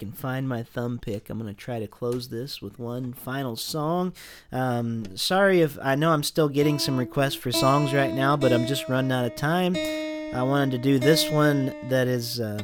can 0.00 0.12
find 0.12 0.48
my 0.48 0.62
thumb 0.64 0.98
pick, 0.98 1.30
I'm 1.30 1.38
going 1.38 1.54
to 1.54 1.58
try 1.58 1.78
to 1.78 1.86
close 1.86 2.30
this 2.30 2.60
with 2.60 2.78
one 2.78 3.12
final 3.12 3.54
song. 3.54 4.12
Um, 4.50 5.16
sorry 5.16 5.60
if 5.60 5.78
I 5.80 5.94
know 5.94 6.10
I'm 6.10 6.24
still 6.24 6.48
getting 6.48 6.78
some 6.78 6.96
requests 6.96 7.34
for 7.34 7.52
songs 7.52 7.92
right 7.92 8.12
now, 8.12 8.36
but 8.36 8.52
I'm 8.52 8.66
just 8.66 8.88
running 8.88 9.12
out 9.12 9.26
of 9.26 9.36
time. 9.36 9.76
I 9.76 10.42
wanted 10.42 10.72
to 10.72 10.78
do 10.78 10.98
this 10.98 11.30
one 11.30 11.74
that 11.88 12.08
is. 12.08 12.40
Uh, 12.40 12.62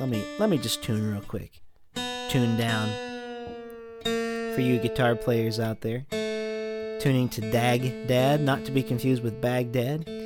let 0.00 0.08
me 0.08 0.24
let 0.38 0.48
me 0.48 0.56
just 0.56 0.82
tune 0.82 1.12
real 1.12 1.20
quick. 1.20 1.60
Tune 2.30 2.56
down 2.56 2.88
for 4.54 4.60
you 4.60 4.78
guitar 4.78 5.14
players 5.14 5.60
out 5.60 5.82
there. 5.82 6.06
Tuning 7.00 7.28
to 7.30 7.40
DADGAD, 7.40 8.40
not 8.40 8.64
to 8.64 8.72
be 8.72 8.82
confused 8.82 9.22
with 9.22 9.40
Baghdad. 9.40 10.19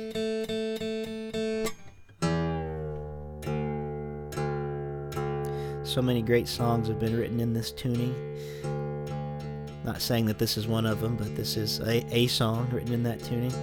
So 5.95 6.01
many 6.01 6.21
great 6.21 6.49
songs 6.49 6.89
have 6.89 6.99
been 6.99 7.15
written 7.15 7.39
in 7.39 7.53
this 7.53 7.71
tuning. 7.71 8.13
Not 9.85 10.01
saying 10.01 10.25
that 10.25 10.37
this 10.37 10.57
is 10.57 10.67
one 10.67 10.85
of 10.85 10.99
them, 10.99 11.15
but 11.15 11.37
this 11.37 11.55
is 11.55 11.79
a, 11.79 12.05
a 12.13 12.27
song 12.27 12.67
written 12.69 12.91
in 12.91 13.03
that 13.03 13.23
tuning. 13.23 13.53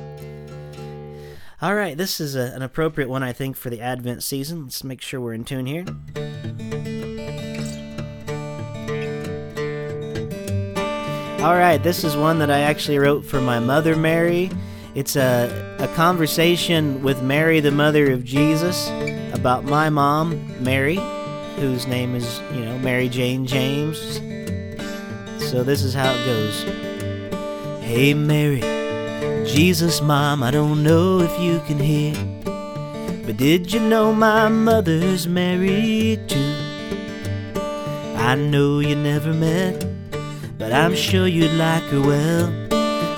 All 1.61 1.75
right, 1.75 1.95
this 1.95 2.21
is 2.21 2.35
a, 2.35 2.55
an 2.55 2.63
appropriate 2.63 3.11
one, 3.11 3.23
I 3.23 3.35
think, 3.35 3.55
for 3.55 3.69
the 3.69 3.83
Advent 3.83 4.23
season. 4.23 4.63
Let's 4.63 4.83
make 4.83 5.03
sure 5.03 5.21
we're 5.21 5.35
in 5.35 5.45
tune 5.45 5.67
here. 5.67 5.85
All 11.45 11.55
right, 11.55 11.83
this 11.83 12.03
is 12.03 12.17
one 12.17 12.39
that 12.39 12.51
I 12.51 12.61
actually 12.61 12.99
wrote 12.99 13.27
for 13.27 13.43
my 13.43 13.59
mother, 13.59 13.95
Mary. 13.95 14.51
It's 14.95 15.17
a, 15.17 15.77
a 15.81 15.89
conversation 15.89 17.03
with 17.03 17.23
Mary, 17.23 17.61
the 17.61 17.73
mother 17.73 18.11
of 18.11 18.25
Jesus, 18.25 18.89
about 19.35 19.65
my 19.65 19.91
mom, 19.91 20.65
Mary, 20.65 20.99
whose 21.57 21.87
name 21.87 22.15
is, 22.15 22.41
you 22.53 22.65
know, 22.65 22.79
Mary 22.79 23.09
Jane 23.09 23.47
James. 23.47 24.17
So 25.51 25.63
this 25.63 25.83
is 25.83 25.95
how 25.95 26.13
it 26.13 26.25
goes. 26.25 26.63
Hey, 27.83 28.15
Mary, 28.15 28.61
Jesus' 29.47 30.01
mom, 30.01 30.43
I 30.43 30.51
don't 30.51 30.83
know 30.83 31.21
if 31.21 31.41
you 31.41 31.61
can 31.67 31.79
hear, 31.79 32.15
but 33.27 33.37
did 33.37 33.73
you 33.73 33.81
know 33.81 34.13
my 34.13 34.49
mother's 34.49 35.27
married 35.29 36.29
too? 36.29 36.55
I 38.17 38.35
know 38.35 38.79
you 38.79 38.97
never 38.97 39.35
met, 39.35 39.85
but 40.57 40.73
I'm 40.73 40.95
sure 40.95 41.27
you'd 41.27 41.53
like 41.53 41.83
her 41.85 42.01
well. 42.01 42.63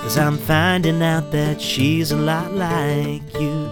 Cause 0.01 0.17
I'm 0.17 0.37
finding 0.37 1.01
out 1.01 1.31
that 1.31 1.61
she's 1.61 2.11
a 2.11 2.17
lot 2.17 2.53
like 2.53 3.23
you. 3.39 3.69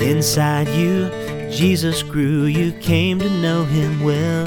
Inside 0.00 0.68
you, 0.68 1.10
Jesus 1.50 2.02
grew, 2.04 2.44
you 2.44 2.72
came 2.72 3.18
to 3.18 3.28
know 3.40 3.64
him 3.64 4.02
well. 4.04 4.46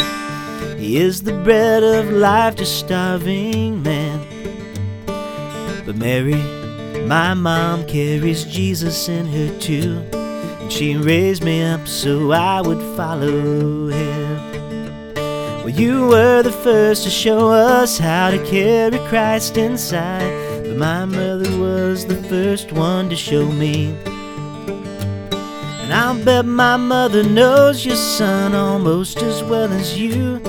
He 0.78 0.98
is 0.98 1.24
the 1.24 1.34
bread 1.44 1.84
of 1.84 2.10
life 2.10 2.56
to 2.56 2.66
starving 2.66 3.84
man. 3.84 4.26
But 5.86 5.98
Mary, 5.98 6.42
my 7.06 7.34
mom, 7.34 7.86
carries 7.88 8.46
Jesus 8.46 9.10
in 9.10 9.26
her 9.26 9.60
too. 9.60 9.98
And 10.14 10.72
she 10.72 10.96
raised 10.96 11.44
me 11.44 11.62
up 11.62 11.88
so 11.88 12.32
I 12.32 12.62
would 12.62 12.82
follow 12.96 13.88
him. 13.90 15.14
Well, 15.64 15.70
you 15.70 16.08
were 16.08 16.42
the 16.42 16.52
first 16.52 17.04
to 17.04 17.10
show 17.10 17.50
us 17.50 17.98
how 17.98 18.32
to 18.32 18.46
carry 18.46 18.98
Christ 19.10 19.58
inside. 19.58 20.64
But 20.64 20.78
my 20.78 21.06
mother 21.06 21.58
was 21.58 22.06
the 22.06 22.22
first 22.24 22.72
one 22.72 23.10
to 23.10 23.16
show 23.16 23.46
me. 23.46 23.94
I'll 25.94 26.26
bet 26.26 26.46
my 26.46 26.76
mother 26.76 27.22
knows 27.24 27.86
your 27.86 27.96
son 27.96 28.56
almost 28.56 29.22
as 29.22 29.44
well 29.44 29.72
as 29.72 29.96
you. 29.96 30.40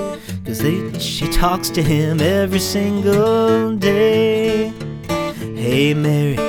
Cause 0.43 0.57
they, 0.57 0.97
she 0.97 1.27
talks 1.27 1.69
to 1.69 1.83
him 1.83 2.19
every 2.19 2.59
single 2.59 3.75
day. 3.75 4.73
Hey, 5.07 5.93
Mary, 5.93 6.39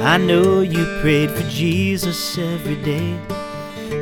I 0.00 0.18
know 0.18 0.60
you 0.60 0.84
prayed 1.00 1.32
for 1.32 1.42
Jesus 1.48 2.38
every 2.38 2.76
day. 2.76 3.18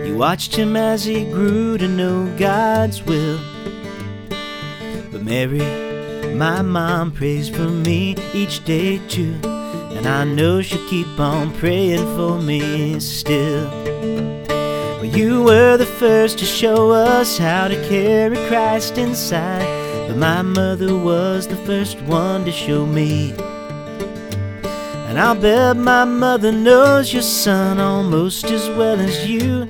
You 0.07 0.19
watched 0.19 0.55
him 0.55 0.77
as 0.77 1.03
he 1.05 1.25
grew 1.25 1.79
to 1.79 1.89
know 1.89 2.27
God's 2.37 3.03
will. 3.03 3.41
But 5.11 5.23
Mary, 5.23 5.61
my 6.35 6.61
mom 6.61 7.13
prays 7.13 7.49
for 7.49 7.71
me 7.71 8.17
each 8.35 8.63
day 8.67 9.01
too. 9.09 9.35
And 9.45 10.07
I 10.07 10.25
know 10.25 10.61
she'll 10.61 10.87
keep 10.91 11.19
on 11.19 11.55
praying 11.55 12.05
for 12.17 12.39
me 12.39 13.01
still. 13.01 13.92
Well, 15.03 15.19
you 15.19 15.43
were 15.43 15.77
the 15.77 15.85
first 15.85 16.39
to 16.39 16.45
show 16.45 16.93
us 16.93 17.37
how 17.37 17.67
to 17.67 17.75
carry 17.89 18.37
Christ 18.47 18.99
inside. 18.99 19.67
But 20.07 20.17
my 20.17 20.43
mother 20.43 20.97
was 20.97 21.49
the 21.49 21.57
first 21.67 22.01
one 22.03 22.45
to 22.45 22.53
show 22.53 22.87
me. 22.87 23.33
And 25.09 25.19
I'll 25.19 25.35
bet 25.35 25.77
my 25.77 26.05
mother 26.05 26.53
knows 26.53 27.13
your 27.13 27.23
son 27.23 27.81
almost 27.81 28.45
as 28.45 28.69
well 28.77 29.01
as 29.01 29.29
you. 29.29 29.69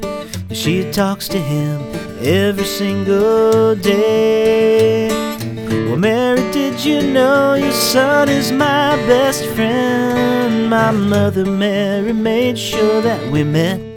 She 0.50 0.92
talks 0.92 1.28
to 1.28 1.38
him 1.38 1.80
every 2.20 2.66
single 2.66 3.74
day. 3.74 5.08
Well, 5.86 5.96
Mary, 5.96 6.42
did 6.52 6.84
you 6.84 7.00
know 7.10 7.54
your 7.54 7.72
son 7.72 8.28
is 8.28 8.52
my 8.52 8.96
best 9.06 9.46
friend? 9.54 10.68
My 10.68 10.90
mother, 10.90 11.46
Mary, 11.46 12.12
made 12.12 12.58
sure 12.58 13.00
that 13.00 13.32
we 13.32 13.44
met. 13.44 13.91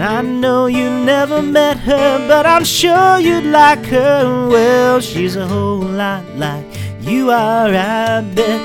And 0.00 0.08
I 0.08 0.22
know 0.22 0.64
you 0.64 0.88
never 0.88 1.42
met 1.42 1.76
her, 1.80 2.26
but 2.26 2.46
I'm 2.46 2.64
sure 2.64 3.20
you'd 3.20 3.44
like 3.44 3.84
her. 3.84 4.48
Well, 4.48 4.98
she's 5.00 5.36
a 5.36 5.46
whole 5.46 5.76
lot 5.76 6.24
like 6.36 6.64
you 7.02 7.30
are, 7.30 7.68
I 7.68 8.22
bet. 8.34 8.62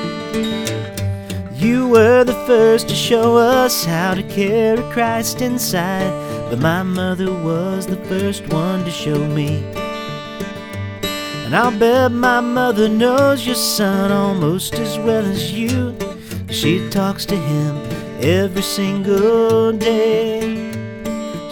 You 1.54 1.90
were 1.90 2.24
the 2.24 2.42
first 2.48 2.88
to 2.88 2.96
show 2.96 3.36
us 3.36 3.84
how 3.84 4.14
to 4.14 4.24
carry 4.24 4.82
Christ 4.94 5.42
inside, 5.42 6.10
but 6.50 6.60
my 6.60 6.84
mother 6.84 7.34
was 7.34 7.86
the 7.86 7.98
first 8.06 8.48
one 8.48 8.86
to 8.86 8.92
show 8.92 9.20
me. 9.28 9.62
And 11.44 11.54
I'll 11.54 11.78
bet 11.78 12.14
my 12.14 12.40
mother 12.40 12.88
knows 12.88 13.46
your 13.46 13.56
son 13.56 14.10
almost 14.10 14.76
as 14.76 14.98
well 15.00 15.26
as 15.26 15.52
you. 15.52 15.98
She 16.50 16.90
talks 16.92 17.26
to 17.26 17.36
him 17.36 17.76
every 18.22 18.62
single 18.62 19.74
day. 19.74 20.65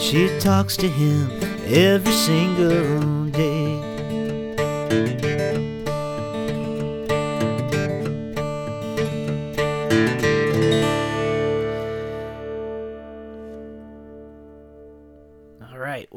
She 0.03 0.27
talks 0.37 0.75
to 0.77 0.89
him 0.89 1.31
every 1.65 2.11
single 2.11 3.25
day. 3.31 3.62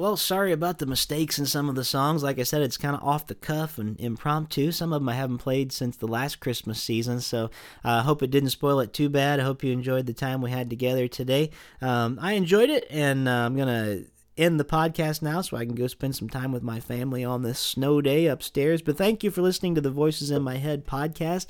Well, 0.06 0.16
sorry 0.16 0.52
about 0.52 0.78
the 0.78 0.86
mistakes 0.86 1.36
in 1.36 1.46
some 1.46 1.68
of 1.68 1.74
the 1.74 1.82
songs. 1.82 2.22
Like 2.22 2.38
I 2.38 2.44
said, 2.44 2.62
it's 2.62 2.76
kind 2.76 2.94
of 2.94 3.02
off 3.02 3.26
the 3.26 3.34
cuff 3.34 3.76
and 3.76 3.98
impromptu. 3.98 4.70
Some 4.70 4.92
of 4.92 5.00
them 5.00 5.08
I 5.08 5.14
haven't 5.14 5.38
played 5.38 5.72
since 5.72 5.96
the 5.96 6.06
last 6.06 6.38
Christmas 6.38 6.80
season, 6.80 7.20
so 7.20 7.50
I 7.82 7.98
uh, 7.98 8.02
hope 8.04 8.22
it 8.22 8.30
didn't 8.30 8.50
spoil 8.50 8.78
it 8.78 8.92
too 8.92 9.08
bad. 9.08 9.40
I 9.40 9.42
hope 9.42 9.64
you 9.64 9.72
enjoyed 9.72 10.06
the 10.06 10.12
time 10.12 10.40
we 10.40 10.52
had 10.52 10.70
together 10.70 11.08
today. 11.08 11.50
Um, 11.82 12.20
I 12.22 12.34
enjoyed 12.34 12.70
it, 12.70 12.86
and 12.88 13.28
uh, 13.28 13.32
I'm 13.32 13.56
going 13.56 13.66
to 13.66 14.06
end 14.40 14.60
the 14.60 14.64
podcast 14.64 15.22
now 15.22 15.40
so 15.40 15.56
I 15.56 15.64
can 15.64 15.74
go 15.74 15.88
spend 15.88 16.14
some 16.14 16.30
time 16.30 16.52
with 16.52 16.62
my 16.62 16.78
family 16.78 17.24
on 17.24 17.42
this 17.42 17.58
snow 17.58 18.00
day 18.00 18.26
upstairs. 18.26 18.82
But 18.82 18.96
thank 18.96 19.24
you 19.24 19.32
for 19.32 19.42
listening 19.42 19.74
to 19.74 19.80
the 19.80 19.90
Voices 19.90 20.30
in 20.30 20.40
My 20.40 20.58
Head 20.58 20.86
podcast. 20.86 21.46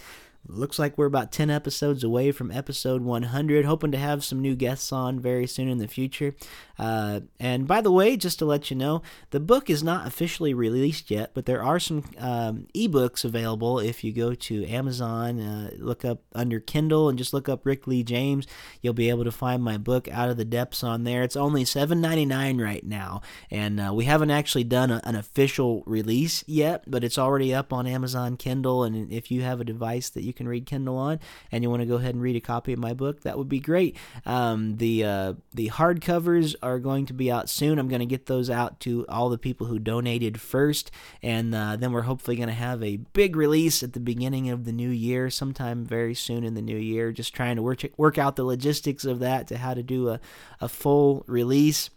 Looks 0.48 0.78
like 0.78 0.96
we're 0.96 1.06
about 1.06 1.32
10 1.32 1.50
episodes 1.50 2.04
away 2.04 2.30
from 2.30 2.52
episode 2.52 3.02
100. 3.02 3.64
Hoping 3.64 3.90
to 3.92 3.98
have 3.98 4.24
some 4.24 4.40
new 4.40 4.54
guests 4.54 4.92
on 4.92 5.18
very 5.18 5.46
soon 5.46 5.68
in 5.68 5.78
the 5.78 5.88
future. 5.88 6.34
Uh, 6.78 7.20
and 7.40 7.66
by 7.66 7.80
the 7.80 7.90
way, 7.90 8.16
just 8.16 8.38
to 8.38 8.44
let 8.44 8.70
you 8.70 8.76
know, 8.76 9.02
the 9.30 9.40
book 9.40 9.70
is 9.70 9.82
not 9.82 10.06
officially 10.06 10.54
released 10.54 11.10
yet, 11.10 11.30
but 11.34 11.46
there 11.46 11.62
are 11.62 11.80
some 11.80 12.04
um, 12.18 12.66
ebooks 12.74 13.24
available 13.24 13.78
if 13.78 14.04
you 14.04 14.12
go 14.12 14.34
to 14.34 14.66
Amazon, 14.66 15.40
uh, 15.40 15.70
look 15.78 16.04
up 16.04 16.22
under 16.34 16.60
Kindle, 16.60 17.08
and 17.08 17.18
just 17.18 17.32
look 17.32 17.48
up 17.48 17.64
Rick 17.64 17.86
Lee 17.86 18.02
James. 18.02 18.46
You'll 18.82 18.94
be 18.94 19.08
able 19.08 19.24
to 19.24 19.32
find 19.32 19.62
my 19.62 19.78
book 19.78 20.08
Out 20.08 20.28
of 20.28 20.36
the 20.36 20.44
Depths 20.44 20.84
on 20.84 21.04
there. 21.04 21.22
It's 21.22 21.36
only 21.36 21.64
$7.99 21.64 22.62
right 22.62 22.84
now, 22.84 23.22
and 23.50 23.80
uh, 23.80 23.92
we 23.94 24.04
haven't 24.04 24.30
actually 24.30 24.64
done 24.64 24.90
a, 24.90 25.00
an 25.04 25.16
official 25.16 25.82
release 25.86 26.44
yet, 26.46 26.84
but 26.86 27.04
it's 27.04 27.18
already 27.18 27.54
up 27.54 27.72
on 27.72 27.86
Amazon 27.86 28.36
Kindle. 28.36 28.84
And 28.84 29.12
if 29.12 29.30
you 29.30 29.42
have 29.42 29.60
a 29.60 29.64
device 29.64 30.10
that 30.10 30.22
you 30.22 30.32
can 30.32 30.48
read 30.48 30.66
Kindle 30.66 30.98
on, 30.98 31.20
and 31.50 31.62
you 31.62 31.70
want 31.70 31.80
to 31.80 31.86
go 31.86 31.96
ahead 31.96 32.14
and 32.14 32.22
read 32.22 32.36
a 32.36 32.40
copy 32.40 32.72
of 32.72 32.78
my 32.78 32.92
book, 32.92 33.22
that 33.22 33.38
would 33.38 33.48
be 33.48 33.60
great. 33.60 33.96
Um, 34.24 34.76
the 34.76 35.04
uh, 35.04 35.34
the 35.54 35.70
hardcovers 35.70 36.54
are 36.66 36.78
going 36.78 37.06
to 37.06 37.12
be 37.12 37.30
out 37.30 37.48
soon. 37.48 37.78
I'm 37.78 37.88
going 37.88 38.00
to 38.00 38.06
get 38.06 38.26
those 38.26 38.50
out 38.50 38.80
to 38.80 39.06
all 39.08 39.28
the 39.28 39.38
people 39.38 39.68
who 39.68 39.78
donated 39.78 40.40
first, 40.40 40.90
and 41.22 41.54
uh, 41.54 41.76
then 41.76 41.92
we're 41.92 42.02
hopefully 42.02 42.36
going 42.36 42.48
to 42.48 42.54
have 42.54 42.82
a 42.82 42.96
big 42.96 43.36
release 43.36 43.82
at 43.82 43.92
the 43.92 44.00
beginning 44.00 44.50
of 44.50 44.64
the 44.64 44.72
new 44.72 44.90
year, 44.90 45.30
sometime 45.30 45.84
very 45.84 46.14
soon 46.14 46.44
in 46.44 46.54
the 46.54 46.62
new 46.62 46.76
year. 46.76 47.12
Just 47.12 47.34
trying 47.34 47.56
to 47.56 47.62
work 47.62 47.84
work 47.96 48.18
out 48.18 48.36
the 48.36 48.44
logistics 48.44 49.04
of 49.04 49.20
that 49.20 49.46
to 49.48 49.58
how 49.58 49.74
to 49.74 49.82
do 49.82 50.08
a, 50.08 50.20
a 50.60 50.68
full 50.68 51.24
release 51.26 51.90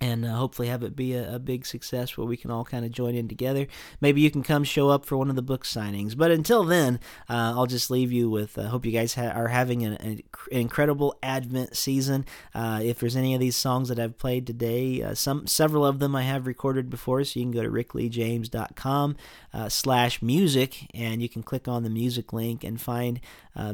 and 0.00 0.24
uh, 0.24 0.34
hopefully 0.34 0.68
have 0.68 0.82
it 0.82 0.94
be 0.94 1.14
a, 1.14 1.34
a, 1.34 1.38
big 1.38 1.66
success 1.66 2.16
where 2.16 2.26
we 2.26 2.36
can 2.36 2.50
all 2.50 2.64
kind 2.64 2.84
of 2.84 2.92
join 2.92 3.14
in 3.14 3.28
together. 3.28 3.66
Maybe 4.00 4.20
you 4.20 4.30
can 4.30 4.42
come 4.42 4.64
show 4.64 4.88
up 4.88 5.04
for 5.04 5.16
one 5.16 5.30
of 5.30 5.36
the 5.36 5.42
book 5.42 5.64
signings. 5.64 6.16
But 6.16 6.30
until 6.30 6.64
then, 6.64 7.00
uh, 7.28 7.54
I'll 7.56 7.66
just 7.66 7.90
leave 7.90 8.12
you 8.12 8.28
with. 8.30 8.58
I 8.58 8.62
uh, 8.62 8.68
hope 8.68 8.86
you 8.86 8.92
guys 8.92 9.14
ha- 9.14 9.32
are 9.34 9.48
having 9.48 9.84
an, 9.84 9.94
an, 9.94 10.22
incredible 10.50 11.18
Advent 11.22 11.76
season. 11.76 12.24
Uh, 12.54 12.80
if 12.82 13.00
there's 13.00 13.16
any 13.16 13.34
of 13.34 13.40
these 13.40 13.56
songs 13.56 13.88
that 13.88 13.98
I've 13.98 14.18
played 14.18 14.46
today, 14.46 15.02
uh, 15.02 15.14
some 15.14 15.46
several 15.46 15.84
of 15.84 15.98
them 15.98 16.14
I 16.14 16.22
have 16.22 16.46
recorded 16.46 16.90
before, 16.90 17.22
so 17.24 17.40
you 17.40 17.46
can 17.46 17.52
go 17.52 17.62
to 17.62 17.70
rickleejames.com 17.70 19.16
uh, 19.54 19.68
slash 19.68 20.22
music, 20.22 20.86
and 20.94 21.22
you 21.22 21.28
can 21.28 21.42
click 21.42 21.66
on 21.66 21.82
the 21.82 21.90
music 21.90 22.32
link 22.32 22.64
and 22.64 22.80
find 22.80 23.20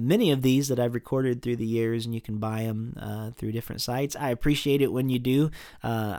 many 0.00 0.30
of 0.30 0.40
these 0.40 0.68
that 0.68 0.80
I've 0.80 0.94
recorded 0.94 1.42
through 1.42 1.56
the 1.56 1.66
years, 1.66 2.06
and 2.06 2.14
you 2.14 2.20
can 2.22 2.38
buy 2.38 2.62
them 2.62 3.32
through 3.36 3.52
different 3.52 3.82
sites. 3.82 4.16
I 4.16 4.30
appreciate 4.30 4.80
it 4.80 4.90
when 4.90 5.10
you 5.10 5.18
do. 5.18 5.50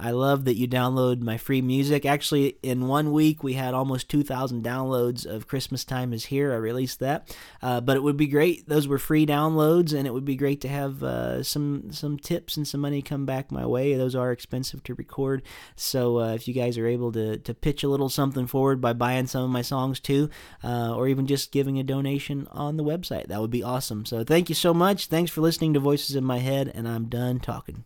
I 0.02 0.12
love 0.12 0.46
that 0.46 0.56
you 0.56 0.68
download 0.68 1.22
my 1.22 1.38
free 1.38 1.62
music. 1.62 2.06
Actually, 2.06 2.58
in 2.64 2.88
one 2.88 3.12
week, 3.12 3.44
we 3.44 3.54
had 3.54 3.74
almost 3.74 4.10
2,000 4.10 4.64
downloads 4.64 5.26
of 5.26 5.48
Christmas 5.48 5.84
Time 5.84 6.14
is 6.14 6.26
Here. 6.26 6.54
I 6.54 6.58
released 6.58 7.00
that. 7.00 7.36
Uh, 7.62 7.82
but 7.82 7.98
it 7.98 8.04
would 8.04 8.18
be 8.18 8.28
great. 8.28 8.68
Those 8.68 8.88
were 8.88 8.98
free 8.98 9.26
downloads, 9.26 9.94
and 9.94 10.08
it 10.08 10.14
would 10.14 10.26
be 10.26 10.36
great 10.36 10.62
to 10.62 10.68
have 10.68 11.04
uh, 11.04 11.44
some, 11.44 11.92
some 11.92 12.18
tips 12.18 12.58
and 12.58 12.68
some 12.68 12.82
money 12.82 13.02
come 13.02 13.26
back 13.26 13.52
my 13.52 13.66
way. 13.66 13.96
Those 13.96 14.16
are 14.16 14.32
expensive 14.32 14.84
to 14.84 14.96
record. 14.96 15.42
So 15.76 16.20
uh, 16.20 16.34
if 16.34 16.48
you 16.48 16.54
guys 16.54 16.78
are 16.78 16.88
able 16.88 17.12
to, 17.14 17.38
to 17.38 17.54
pitch 17.54 17.84
a 17.84 17.90
little 17.90 18.10
something 18.10 18.48
forward 18.48 18.82
by 18.82 18.94
buying 18.94 19.28
some 19.28 19.44
of 19.44 19.50
my 19.50 19.62
songs 19.62 20.00
too, 20.00 20.30
uh, 20.64 20.96
or 20.96 21.08
even 21.08 21.28
just 21.28 21.52
giving 21.52 21.80
a 21.80 21.84
donation 21.84 22.48
on 22.52 22.78
the 22.78 22.84
website, 22.84 23.28
that 23.28 23.42
would 23.42 23.52
be 23.52 23.64
awesome. 23.64 24.06
So 24.06 24.24
thank 24.24 24.50
you 24.50 24.56
so 24.56 24.74
much. 24.74 25.08
Thanks 25.08 25.32
for 25.32 25.42
listening 25.42 25.74
to 25.74 25.80
Voices 25.80 26.16
in 26.16 26.24
My 26.24 26.40
Head, 26.40 26.72
and 26.74 26.88
I'm 26.88 27.06
done 27.06 27.40
talking. 27.40 27.86